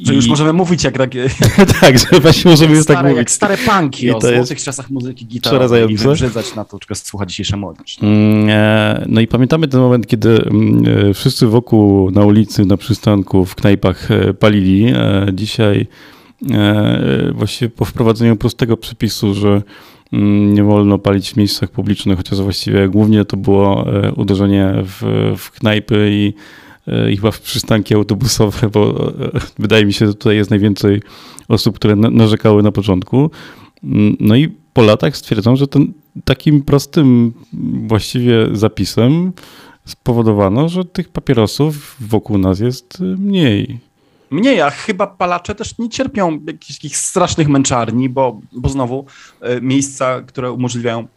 że 0.02 0.14
już 0.14 0.28
możemy 0.28 0.52
mówić 0.52 0.85
jak 0.85 0.98
takie... 0.98 1.26
tak, 1.81 1.98
że 1.98 2.20
właśnie 2.20 2.50
możemy 2.50 2.76
już 2.76 2.87
tak 2.87 3.02
mówić. 3.02 3.16
Jak 3.16 3.31
stare 3.31 3.57
punki 3.59 4.11
o 4.11 4.20
złotych 4.20 4.50
jest... 4.50 4.64
czasach 4.64 4.90
muzyki 4.90 5.26
gitarowej 5.26 5.92
i 5.92 5.96
wybrzydzać 5.96 6.55
na 6.55 6.64
to, 6.64 6.78
czego 6.78 6.94
słucha 6.94 7.26
dzisiejsza 7.26 7.57
młodzież. 7.57 7.98
Eee, 8.02 8.09
no 9.07 9.20
i 9.20 9.26
pamiętamy 9.26 9.68
ten 9.68 9.81
moment, 9.81 10.07
kiedy 10.07 10.31
mm, 10.31 10.85
e, 11.11 11.14
wszyscy 11.14 11.46
wokół 11.46 12.11
na 12.11 12.24
ulicy, 12.24 12.64
na 12.64 12.76
przystanku, 12.76 13.44
w 13.44 13.55
knajpach 13.55 14.11
e, 14.11 14.35
palili. 14.35 14.92
E, 14.94 15.26
dzisiaj 15.33 15.87
właściwie 17.35 17.68
po 17.68 17.85
wprowadzeniu 17.85 18.37
prostego 18.37 18.76
przepisu, 18.76 19.35
że 19.35 19.62
nie 20.53 20.64
wolno 20.64 20.98
palić 20.98 21.33
w 21.33 21.37
miejscach 21.37 21.70
publicznych, 21.70 22.16
chociaż 22.16 22.40
właściwie 22.40 22.88
głównie 22.88 23.25
to 23.25 23.37
było 23.37 23.94
e, 23.94 24.12
uderzenie 24.12 24.72
w, 24.83 25.33
w 25.38 25.51
knajpy 25.51 26.09
i, 26.11 26.35
e, 26.87 27.12
i 27.12 27.16
chyba 27.16 27.31
w 27.31 27.40
przystanki 27.40 27.94
autobusowe, 27.94 28.68
bo 28.68 29.12
e, 29.35 29.40
wydaje 29.59 29.87
mi 29.87 29.92
się, 29.92 30.07
że 30.07 30.14
tutaj 30.14 30.37
jest 30.37 30.51
najwięcej 30.51 31.03
osób, 31.48 31.77
które 31.77 31.96
narzekały 31.96 32.62
na 32.62 32.72
początku. 32.72 33.31
Mm, 33.85 34.16
no 34.20 34.37
i 34.37 34.48
po 34.72 34.83
latach 34.83 35.16
stwierdzam, 35.16 35.57
że 35.57 35.66
ten 35.66 35.92
takim 36.25 36.62
prostym 36.62 37.33
właściwie 37.87 38.35
zapisem 38.53 39.33
spowodowano, 39.85 40.68
że 40.68 40.85
tych 40.85 41.09
papierosów 41.09 41.96
wokół 42.01 42.38
nas 42.38 42.61
jest 42.61 43.01
mniej. 43.01 43.79
Mniej, 44.32 44.60
a 44.60 44.70
chyba 44.70 45.06
palacze 45.06 45.54
też 45.54 45.78
nie 45.78 45.88
cierpią 45.88 46.40
jakichś 46.46 46.78
takich 46.78 46.96
strasznych 46.96 47.48
męczarni, 47.48 48.08
bo, 48.08 48.40
bo 48.52 48.68
znowu 48.68 49.06
e, 49.40 49.60
miejsca, 49.60 50.22
które 50.22 50.52
umożliwiają 50.52 51.08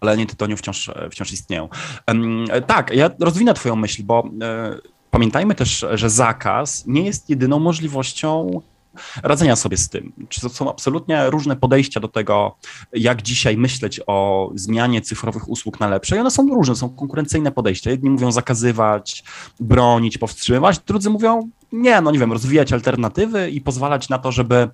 palenie 0.00 0.26
tytoniu 0.26 0.56
wciąż, 0.56 0.88
e, 0.88 1.08
wciąż 1.10 1.32
istnieją. 1.32 1.68
E, 2.50 2.62
tak, 2.62 2.90
ja 2.94 3.10
rozwinę 3.20 3.54
twoją 3.54 3.76
myśl, 3.76 4.02
bo 4.04 4.30
pamiętajmy 5.10 5.54
też, 5.54 5.86
że 5.92 6.10
zakaz 6.10 6.86
nie 6.86 7.04
jest 7.04 7.30
jedyną 7.30 7.58
możliwością 7.58 8.60
radzenia 9.22 9.56
sobie 9.56 9.76
z 9.76 9.88
tym. 9.88 10.12
Czy 10.28 10.40
to 10.40 10.48
są 10.48 10.70
absolutnie 10.70 11.30
różne 11.30 11.56
podejścia 11.56 12.00
do 12.00 12.08
tego, 12.08 12.56
jak 12.92 13.22
dzisiaj 13.22 13.56
myśleć 13.56 14.00
o 14.06 14.50
zmianie 14.54 15.00
cyfrowych 15.00 15.48
usług 15.48 15.80
na 15.80 15.88
lepsze 15.88 16.16
i 16.16 16.18
one 16.18 16.30
są 16.30 16.48
różne, 16.48 16.76
są 16.76 16.90
konkurencyjne 16.90 17.52
podejścia. 17.52 17.90
Jedni 17.90 18.10
mówią 18.10 18.32
zakazywać, 18.32 19.24
bronić, 19.60 20.18
powstrzymywać, 20.18 20.78
drudzy 20.78 21.10
mówią 21.10 21.50
nie, 21.72 22.00
no 22.00 22.10
nie 22.10 22.18
wiem, 22.18 22.32
rozwijać 22.32 22.72
alternatywy 22.72 23.50
i 23.50 23.60
pozwalać 23.60 24.08
na 24.08 24.18
to, 24.18 24.32
żeby 24.32 24.70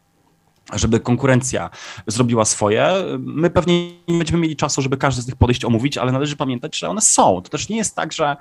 żeby 0.73 1.01
konkurencja 1.01 1.71
zrobiła 2.07 2.45
swoje. 2.45 2.93
My 3.19 3.51
pewnie 3.51 3.91
nie 4.09 4.19
będziemy 4.19 4.39
mieli 4.43 4.57
czasu, 4.57 4.83
żeby 4.83 4.97
każdy 4.97 5.23
z 5.23 5.27
tych 5.27 5.37
podejść 5.37 5.65
omówić, 5.65 5.99
ale 5.99 6.13
należy 6.13 6.37
pamiętać, 6.37 6.79
że 6.79 6.89
one 6.89 7.01
są. 7.01 7.43
To 7.43 7.51
też 7.51 7.69
nie 7.69 7.77
jest 7.77 7.97
tak, 7.97 8.13
że, 8.13 8.37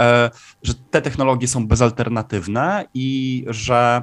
e, 0.00 0.30
że 0.62 0.74
te 0.90 1.02
technologie 1.02 1.48
są 1.48 1.66
bezalternatywne 1.66 2.84
i 2.94 3.44
że 3.48 4.02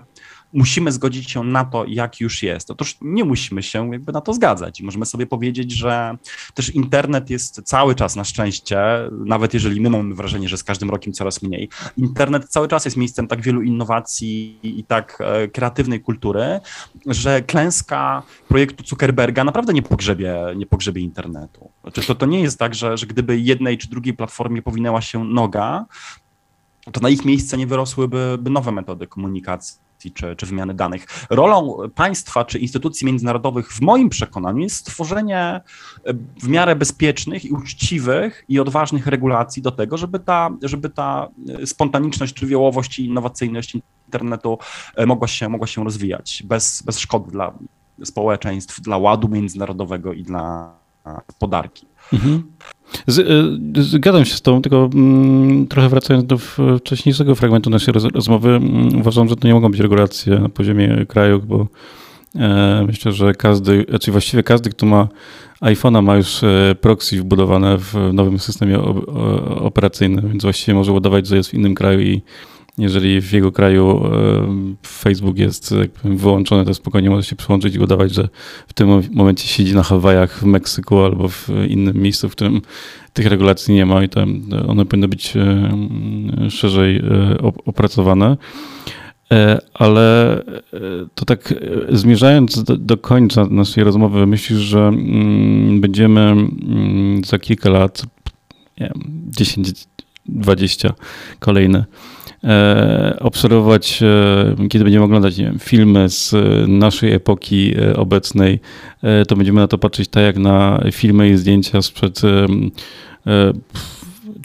musimy 0.54 0.92
zgodzić 0.92 1.32
się 1.32 1.44
na 1.44 1.66
to, 1.66 1.86
jak 1.88 2.20
już 2.20 2.44
jest. 2.44 2.72
Otóż 2.72 2.98
nie 3.02 3.26
musimy 3.26 3.64
się 3.64 3.92
jakby 3.92 4.12
na 4.12 4.22
to 4.22 4.34
zgadzać. 4.34 4.82
Możemy 4.82 5.06
sobie 5.06 5.26
powiedzieć, 5.26 5.72
że 5.72 6.18
też 6.54 6.70
internet 6.70 7.30
jest 7.30 7.62
cały 7.66 7.96
czas 7.96 8.16
na 8.16 8.24
szczęście, 8.24 8.80
nawet 9.12 9.54
jeżeli 9.54 9.82
my 9.82 9.90
mamy 9.90 10.16
wrażenie, 10.16 10.50
że 10.50 10.58
z 10.58 10.64
każdym 10.64 10.90
rokiem 10.90 11.14
coraz 11.14 11.42
mniej, 11.42 11.70
internet 11.98 12.50
cały 12.50 12.68
czas 12.68 12.86
jest 12.86 12.98
miejscem 12.98 13.28
tak 13.28 13.42
wielu 13.42 13.62
innowacji 13.62 14.60
i 14.64 14.84
tak 14.84 15.18
e, 15.22 15.48
kreatywnej 15.48 16.02
kultury, 16.02 16.60
że 17.06 17.42
klęska 17.42 18.24
projektu 18.48 18.84
Zuckerberga 18.88 19.44
naprawdę 19.44 19.74
nie 19.74 19.82
pogrzebie, 19.82 20.36
nie 20.56 20.66
pogrzebie 20.66 21.02
internetu. 21.02 21.70
Znaczy, 21.82 22.02
to, 22.02 22.16
to 22.16 22.26
nie 22.26 22.42
jest 22.42 22.60
tak, 22.60 22.76
że, 22.76 22.98
że 22.98 23.06
gdyby 23.06 23.40
jednej 23.40 23.78
czy 23.78 23.90
drugiej 23.90 24.14
platformie 24.14 24.62
powinęła 24.62 25.02
się 25.02 25.24
noga, 25.24 25.86
to 26.92 27.00
na 27.00 27.10
ich 27.10 27.26
miejsce 27.26 27.58
nie 27.58 27.68
wyrosłyby 27.68 28.38
nowe 28.50 28.72
metody 28.72 29.08
komunikacji 29.08 29.83
czy, 30.12 30.36
czy 30.36 30.46
wymiany 30.46 30.74
danych. 30.74 31.06
Rolą 31.30 31.78
państwa 31.96 32.46
czy 32.46 32.60
instytucji 32.60 33.08
międzynarodowych, 33.08 33.74
w 33.74 33.82
moim 33.82 34.10
przekonaniu, 34.10 34.60
jest 34.60 34.76
stworzenie 34.76 35.40
e, 35.40 35.62
w 36.42 36.48
miarę 36.48 36.76
bezpiecznych 36.76 37.46
i 37.46 37.52
uczciwych 37.52 38.46
i 38.50 38.60
odważnych 38.60 39.08
regulacji 39.08 39.62
do 39.62 39.72
tego, 39.72 39.98
żeby 39.98 40.20
ta, 40.20 40.50
żeby 40.62 40.90
ta 40.90 41.28
e, 41.62 41.68
spontaniczność, 41.68 42.40
żywiołowość 42.40 43.00
i 43.00 43.06
innowacyjność 43.06 43.78
internetu 44.08 44.58
e, 44.96 45.06
mogła 45.06 45.28
się, 45.28 45.50
mogła 45.50 45.68
się 45.68 45.84
rozwijać 45.84 46.44
bez, 46.46 46.84
bez 46.86 47.00
szkody 47.00 47.32
dla 47.32 47.54
społeczeństw, 48.04 48.82
dla 48.82 48.98
ładu 48.98 49.28
międzynarodowego 49.28 50.14
i 50.14 50.24
dla 50.24 50.76
podarki. 51.40 51.86
Mhm. 52.14 52.44
Y, 53.78 53.84
zgadzam 53.84 54.26
się 54.26 54.36
z 54.36 54.42
tą, 54.42 54.62
tylko 54.62 54.90
mm, 54.94 55.68
trochę 55.68 55.90
wracając 55.90 56.26
do 56.26 56.38
wcześniejszego 56.78 57.36
fragmentu 57.36 57.70
naszej 57.70 57.94
rozmowy, 57.94 58.50
mm, 58.50 59.00
uważam, 59.00 59.30
że 59.30 59.36
to 59.36 59.48
nie 59.48 59.54
mogą 59.54 59.72
być 59.72 59.80
regulacje 59.80 60.40
na 60.40 60.50
poziomie 60.50 61.06
kraju, 61.08 61.42
bo 61.42 61.68
e, 62.36 62.84
myślę, 62.88 63.12
że 63.12 63.34
każdy, 63.34 63.86
znaczy 63.90 64.12
właściwie 64.12 64.44
każdy, 64.44 64.70
kto 64.70 64.86
ma 64.86 65.08
iPhone'a 65.62 66.04
ma 66.04 66.16
już 66.16 66.44
e, 66.44 66.76
proxy 66.82 67.22
wbudowane 67.22 67.78
w 67.78 67.94
nowym 68.14 68.40
systemie 68.40 68.80
operacyjnym, 69.60 70.30
więc 70.30 70.44
właściwie 70.44 70.76
może 70.76 70.92
ładować, 70.92 71.28
że 71.28 71.38
jest 71.38 71.50
w 71.50 71.54
innym 71.54 71.76
kraju 71.76 72.00
i 72.00 72.22
jeżeli 72.78 73.22
w 73.22 73.32
jego 73.32 73.52
kraju 73.52 74.04
Facebook 74.88 75.38
jest 75.38 75.76
wyłączony, 76.04 76.66
to 76.66 76.74
spokojnie 76.74 77.10
może 77.10 77.24
się 77.24 77.36
przyłączyć 77.36 77.76
i 77.76 77.80
udawać, 77.80 78.14
że 78.14 78.30
w 78.68 78.74
tym 78.74 79.02
momencie 79.12 79.48
siedzi 79.48 79.76
na 79.76 79.84
Hawajach 79.84 80.40
w 80.40 80.44
Meksyku 80.44 81.00
albo 81.00 81.28
w 81.28 81.50
innym 81.68 81.98
miejscu, 81.98 82.30
w 82.30 82.32
którym 82.32 82.62
tych 83.14 83.26
regulacji 83.26 83.74
nie 83.74 83.86
ma 83.86 84.04
i 84.04 84.10
to 84.10 84.26
one 84.68 84.86
powinny 84.86 85.08
być 85.08 85.34
szerzej 86.50 86.98
e, 86.98 87.38
opracowane. 87.66 88.38
E, 89.32 89.60
ale 89.74 90.38
e, 90.40 90.44
to 91.16 91.26
tak 91.26 91.54
zmierzając 91.90 92.64
do, 92.64 92.78
do 92.78 92.98
końca 92.98 93.46
naszej 93.46 93.84
rozmowy, 93.84 94.28
myślisz, 94.28 94.60
że 94.60 94.88
mm, 94.88 95.82
będziemy 95.82 96.22
mm, 96.22 97.24
za 97.24 97.40
kilka 97.40 97.70
lat, 97.70 98.04
nie 98.80 98.92
wiem, 98.96 99.04
10, 99.30 99.74
20 100.26 100.94
kolejne 101.40 101.86
E, 102.23 102.23
obserwować, 103.20 104.00
e, 104.04 104.68
kiedy 104.70 104.84
będziemy 104.84 105.06
oglądać 105.06 105.38
wiem, 105.38 105.60
filmy 105.60 106.10
z 106.10 106.36
naszej 106.68 107.14
epoki 107.14 107.74
e, 107.78 107.96
obecnej, 107.96 108.60
to 109.28 109.36
będziemy 109.36 109.62
na 109.62 109.68
to 109.68 109.78
patrzeć 109.78 110.08
tak 110.08 110.24
jak 110.24 110.38
na 110.38 110.84
filmy 110.92 111.30
i 111.30 111.38
zdjęcia 111.38 111.82
sprzed 111.82 112.22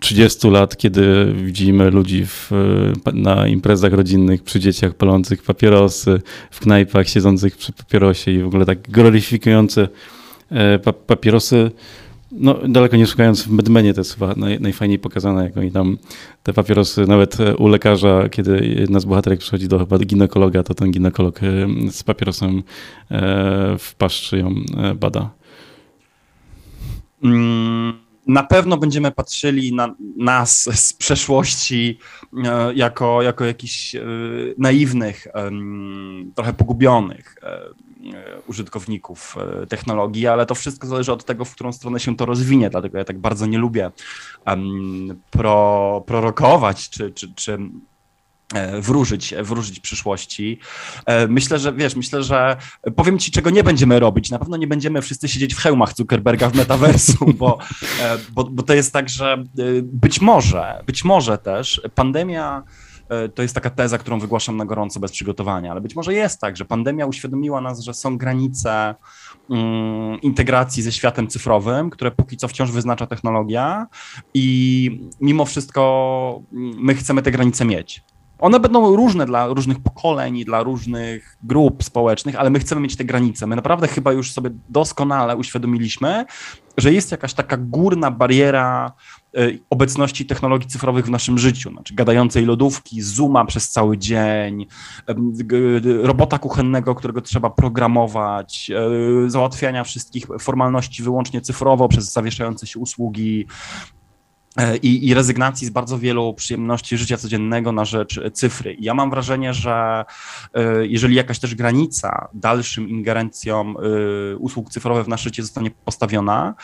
30 0.00 0.48
lat, 0.48 0.76
kiedy 0.76 1.32
widzimy 1.44 1.90
ludzi 1.90 2.26
w, 2.26 2.50
na 3.12 3.46
imprezach 3.46 3.92
rodzinnych 3.92 4.42
przy 4.42 4.60
dzieciach 4.60 4.94
palących 4.94 5.42
papierosy, 5.42 6.20
w 6.50 6.60
knajpach 6.60 7.08
siedzących 7.08 7.56
przy 7.56 7.72
papierosie 7.72 8.30
i 8.30 8.42
w 8.42 8.46
ogóle 8.46 8.66
tak 8.66 8.80
gloryfikujące 8.80 9.88
papierosy 11.06 11.70
no, 12.32 12.54
daleko 12.68 12.96
nie 12.96 13.06
szukając, 13.06 13.42
w 13.42 13.50
Medmenie 13.50 13.94
to 13.94 14.00
jest 14.00 14.14
chyba 14.14 14.34
naj, 14.36 14.60
najfajniej 14.60 14.98
pokazane, 14.98 15.44
jak 15.44 15.56
oni 15.56 15.72
tam 15.72 15.98
te 16.42 16.52
papierosy, 16.52 17.06
nawet 17.06 17.40
e, 17.40 17.56
u 17.56 17.68
lekarza, 17.68 18.28
kiedy 18.28 18.74
jedna 18.78 19.00
z 19.00 19.04
bohaterek 19.04 19.40
przychodzi 19.40 19.68
do 19.68 19.78
chyba 19.78 19.98
ginekologa, 19.98 20.62
to 20.62 20.74
ten 20.74 20.90
ginekolog 20.90 21.40
e, 21.42 21.66
z 21.90 22.02
papierosem 22.02 22.62
e, 23.10 23.78
w 23.78 23.94
paszczy 23.94 24.38
ją 24.38 24.54
bada. 24.96 25.30
Mm, 27.24 27.92
na 28.26 28.42
pewno 28.42 28.76
będziemy 28.76 29.10
patrzyli 29.10 29.74
na 29.74 29.94
nas 30.16 30.68
z 30.74 30.92
przeszłości 30.92 31.98
jako, 32.74 33.22
jako 33.22 33.44
jakichś 33.44 33.96
naiwnych, 34.58 35.26
trochę 36.34 36.52
pogubionych 36.52 37.36
użytkowników 38.46 39.36
technologii, 39.68 40.26
ale 40.26 40.46
to 40.46 40.54
wszystko 40.54 40.86
zależy 40.86 41.12
od 41.12 41.24
tego, 41.24 41.44
w 41.44 41.54
którą 41.54 41.72
stronę 41.72 42.00
się 42.00 42.16
to 42.16 42.26
rozwinie, 42.26 42.70
dlatego 42.70 42.98
ja 42.98 43.04
tak 43.04 43.18
bardzo 43.18 43.46
nie 43.46 43.58
lubię 43.58 43.90
pro, 45.30 46.04
prorokować 46.06 46.90
czy, 46.90 47.12
czy, 47.12 47.34
czy 47.34 47.58
E, 48.54 48.80
wróżyć, 48.80 49.34
wróżyć 49.42 49.80
przyszłości. 49.80 50.58
E, 51.06 51.26
myślę, 51.26 51.58
że 51.58 51.72
wiesz, 51.72 51.96
myślę, 51.96 52.22
że 52.22 52.56
powiem 52.96 53.18
ci, 53.18 53.30
czego 53.30 53.50
nie 53.50 53.64
będziemy 53.64 54.00
robić. 54.00 54.30
Na 54.30 54.38
pewno 54.38 54.56
nie 54.56 54.66
będziemy 54.66 55.02
wszyscy 55.02 55.28
siedzieć 55.28 55.54
w 55.54 55.58
hełmach 55.58 55.96
Zuckerberga 55.96 56.50
w 56.50 56.54
metaversu, 56.54 57.32
bo, 57.38 57.58
e, 58.02 58.18
bo, 58.32 58.44
bo 58.44 58.62
to 58.62 58.74
jest 58.74 58.92
tak, 58.92 59.08
że 59.08 59.44
być 59.82 60.20
może, 60.20 60.82
być 60.86 61.04
może 61.04 61.38
też 61.38 61.80
pandemia 61.94 62.62
to 63.34 63.42
jest 63.42 63.54
taka 63.54 63.70
teza, 63.70 63.98
którą 63.98 64.18
wygłaszam 64.18 64.56
na 64.56 64.64
gorąco 64.64 65.00
bez 65.00 65.12
przygotowania, 65.12 65.70
ale 65.70 65.80
być 65.80 65.96
może 65.96 66.14
jest 66.14 66.40
tak, 66.40 66.56
że 66.56 66.64
pandemia 66.64 67.06
uświadomiła 67.06 67.60
nas, 67.60 67.80
że 67.80 67.94
są 67.94 68.18
granice 68.18 68.94
um, 69.48 70.20
integracji 70.22 70.82
ze 70.82 70.92
światem 70.92 71.28
cyfrowym, 71.28 71.90
które 71.90 72.10
póki 72.10 72.36
co 72.36 72.48
wciąż 72.48 72.70
wyznacza 72.70 73.06
technologia 73.06 73.86
i 74.34 75.08
mimo 75.20 75.44
wszystko 75.44 76.42
my 76.52 76.94
chcemy 76.94 77.22
te 77.22 77.30
granice 77.30 77.64
mieć. 77.64 78.02
One 78.38 78.60
będą 78.60 78.96
różne 78.96 79.26
dla 79.26 79.46
różnych 79.46 79.80
pokoleń, 79.80 80.44
dla 80.44 80.62
różnych 80.62 81.36
grup 81.42 81.84
społecznych, 81.84 82.36
ale 82.36 82.50
my 82.50 82.58
chcemy 82.58 82.80
mieć 82.80 82.96
te 82.96 83.04
granice. 83.04 83.46
My 83.46 83.56
naprawdę 83.56 83.88
chyba 83.88 84.12
już 84.12 84.32
sobie 84.32 84.50
doskonale 84.68 85.36
uświadomiliśmy, 85.36 86.24
że 86.76 86.92
jest 86.92 87.10
jakaś 87.10 87.34
taka 87.34 87.56
górna 87.56 88.10
bariera 88.10 88.92
obecności 89.70 90.26
technologii 90.26 90.68
cyfrowych 90.68 91.06
w 91.06 91.10
naszym 91.10 91.38
życiu, 91.38 91.70
znaczy 91.70 91.94
gadającej 91.94 92.44
lodówki, 92.44 93.02
Zooma 93.02 93.44
przez 93.44 93.70
cały 93.70 93.98
dzień, 93.98 94.66
robota 96.02 96.38
kuchennego, 96.38 96.94
którego 96.94 97.20
trzeba 97.20 97.50
programować, 97.50 98.70
y, 99.26 99.30
załatwiania 99.30 99.84
wszystkich 99.84 100.26
formalności 100.40 101.02
wyłącznie 101.02 101.40
cyfrowo 101.40 101.88
przez 101.88 102.12
zawieszające 102.12 102.66
się 102.66 102.78
usługi, 102.78 103.46
i, 104.82 105.08
i, 105.08 105.14
rezygnacji 105.14 105.66
z 105.66 105.70
bardzo 105.70 105.98
wielu 105.98 106.34
przyjemności 106.34 106.98
życia 106.98 107.16
codziennego 107.16 107.72
na 107.72 107.84
rzecz 107.84 108.20
cyfry. 108.32 108.74
I 108.74 108.84
ja 108.84 108.94
mam 108.94 109.10
wrażenie, 109.10 109.54
że 109.54 110.04
e, 110.54 110.86
jeżeli 110.86 111.14
jakaś 111.14 111.38
też 111.38 111.54
granica 111.54 112.28
dalszym 112.34 112.88
ingerencjom 112.88 113.76
e, 113.76 114.36
usług 114.36 114.70
cyfrowych 114.70 115.04
w 115.04 115.08
nasze 115.08 115.24
życie 115.24 115.42
zostanie 115.42 115.70
postawiona, 115.84 116.54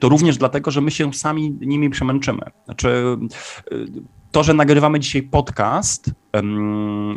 to 0.00 0.08
również 0.08 0.36
dlatego, 0.36 0.70
że 0.70 0.80
my 0.80 0.90
się 0.90 1.12
sami 1.12 1.58
nimi 1.60 1.90
przemęczymy. 1.90 2.42
Znaczy, 2.64 3.16
to, 4.34 4.42
że 4.42 4.54
nagrywamy 4.54 5.00
dzisiaj 5.00 5.22
podcast 5.22 6.10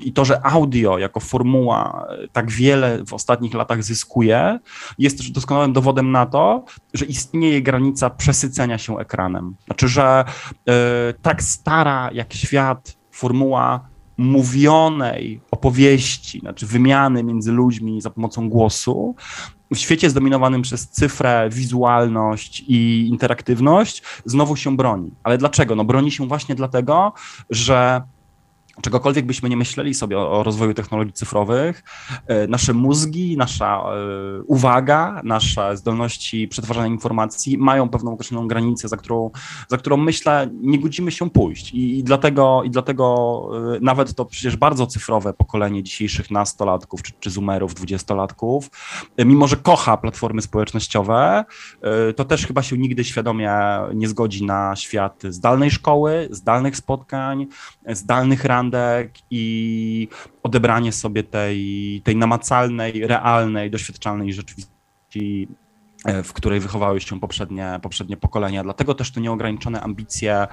i 0.02 0.14
to, 0.14 0.26
że 0.26 0.46
audio 0.46 0.98
jako 0.98 1.20
formuła 1.20 2.08
tak 2.32 2.52
wiele 2.52 3.06
w 3.06 3.14
ostatnich 3.14 3.54
latach 3.54 3.84
zyskuje, 3.84 4.60
jest 4.98 5.18
też 5.18 5.32
doskonałym 5.32 5.74
dowodem 5.74 6.12
na 6.12 6.26
to, 6.26 6.66
że 6.94 7.06
istnieje 7.06 7.62
granica 7.62 8.10
przesycenia 8.10 8.78
się 8.78 9.00
ekranem. 9.00 9.56
Znaczy, 9.66 9.88
że 9.88 10.26
y, 10.50 10.74
tak 11.22 11.44
stara 11.44 12.10
jak 12.14 12.34
świat 12.34 12.98
formuła 13.12 13.88
mówionej 14.18 15.42
opowieści, 15.52 16.40
znaczy 16.40 16.66
wymiany 16.66 17.24
między 17.24 17.52
ludźmi 17.52 18.02
za 18.02 18.10
pomocą 18.10 18.50
głosu, 18.50 19.16
w 19.72 19.78
świecie 19.78 20.10
zdominowanym 20.10 20.62
przez 20.62 20.90
cyfrę, 20.90 21.50
wizualność 21.52 22.64
i 22.68 23.08
interaktywność 23.10 24.04
znowu 24.26 24.56
się 24.56 24.78
broni. 24.78 25.12
Ale 25.24 25.38
dlaczego? 25.38 25.76
No 25.76 25.86
broni 25.86 26.12
się 26.12 26.28
właśnie 26.28 26.56
dlatego, 26.56 27.14
że 27.50 28.02
czegokolwiek 28.82 29.26
byśmy 29.26 29.50
nie 29.50 29.58
myśleli 29.58 29.94
sobie 29.94 30.20
o, 30.20 30.32
o, 30.32 30.44
rozwoju 30.44 30.74
technologii 30.74 31.14
cyfrowych, 31.14 31.84
e, 32.28 32.48
nasze 32.48 32.74
mózgi, 32.74 33.38
nasza 33.38 33.84
e, 33.84 34.42
uwaga, 34.42 35.22
nasze 35.24 35.78
zdolności 35.78 36.48
przetwarzania 36.48 36.88
informacji 36.88 37.58
mają 37.58 37.90
pewną 37.90 38.14
określoną 38.14 38.48
granicę, 38.48 38.88
za 38.88 38.98
którą, 38.98 39.32
za 39.68 39.78
którą 39.78 39.98
myślę, 39.98 40.50
nie 40.54 40.80
godzimy 40.80 41.12
się 41.12 41.30
pójść. 41.30 41.72
I, 41.74 42.00
i 42.00 42.04
dlatego, 42.04 42.64
i 42.64 42.70
dlatego 42.70 43.48
e, 43.76 43.80
nawet 43.82 44.16
to 44.16 44.26
przecież 44.26 44.56
bardzo 44.56 44.88
cyfrowe 44.88 45.34
pokolenie 45.34 45.84
dzisiejszych 45.84 46.32
nastolatków 46.32 47.04
czy, 47.04 47.12
czy 47.20 47.30
zoomerów, 47.30 47.76
dwudziestolatków, 47.76 48.70
mimo 49.26 49.48
że 49.48 49.56
kocha 49.56 49.98
platformy 49.98 50.42
społecznościowe, 50.42 51.46
to 52.16 52.26
też 52.26 52.48
chyba 52.48 52.64
się 52.64 52.78
nigdy 52.78 53.04
świadomie 53.04 53.52
nie 53.94 54.08
zgodzi 54.08 54.46
na 54.46 54.76
świat 54.76 55.24
zdalnej 55.30 55.72
szkoły, 55.72 56.28
zdalnych 56.32 56.78
spotkań, 56.78 57.48
zdalnych 57.88 58.46
ran 58.46 58.67
i 59.32 60.08
odebranie 60.44 60.92
sobie 60.92 61.24
tej, 61.24 62.02
tej 62.04 62.16
namacalnej, 62.16 63.08
realnej, 63.08 63.72
doświadczalnej 63.72 64.34
rzeczywistości 64.34 65.48
e, 66.06 66.24
w 66.24 66.34
której 66.34 66.60
wychowały 66.60 67.02
się 67.02 67.20
poprzednie, 67.20 67.80
poprzednie 67.82 68.18
pokolenia. 68.18 68.64
Dlatego 68.64 68.94
też 68.94 69.12
te 69.12 69.22
nieograniczone 69.22 69.82
ambicje 69.82 70.48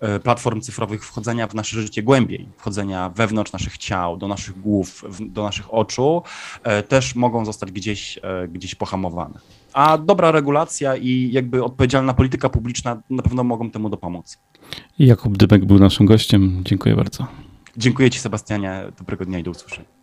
e, 0.00 0.20
platform 0.20 0.60
cyfrowych 0.60 1.06
wchodzenia 1.06 1.46
w 1.46 1.54
nasze 1.54 1.82
życie 1.82 2.02
głębiej, 2.02 2.48
wchodzenia 2.56 3.08
wewnątrz 3.08 3.52
naszych 3.52 3.78
ciał, 3.78 4.16
do 4.16 4.28
naszych 4.28 4.60
głów, 4.60 5.04
do 5.20 5.42
naszych 5.42 5.74
oczu, 5.74 6.22
e, 6.62 6.82
też 6.82 7.14
mogą 7.14 7.44
zostać 7.44 7.72
gdzieś, 7.72 8.18
gdzieś 8.48 8.74
pohamowane. 8.74 9.40
A 9.74 9.98
dobra 9.98 10.32
regulacja 10.32 10.96
i 10.96 11.32
jakby 11.32 11.64
odpowiedzialna 11.64 12.14
polityka 12.14 12.48
publiczna 12.48 13.02
na 13.10 13.22
pewno 13.22 13.44
mogą 13.44 13.70
temu 13.70 13.90
dopomóc. 13.90 14.38
Jakub 14.98 15.36
Dybek 15.36 15.64
był 15.64 15.78
naszym 15.78 16.06
gościem. 16.06 16.62
Dziękuję 16.64 16.96
bardzo. 16.96 17.26
Dziękuję 17.76 18.10
Ci, 18.10 18.18
Sebastianie. 18.18 18.92
Dobrego 18.98 19.24
dnia 19.24 19.38
i 19.38 19.42
do 19.42 19.50
usłyszenia. 19.50 19.93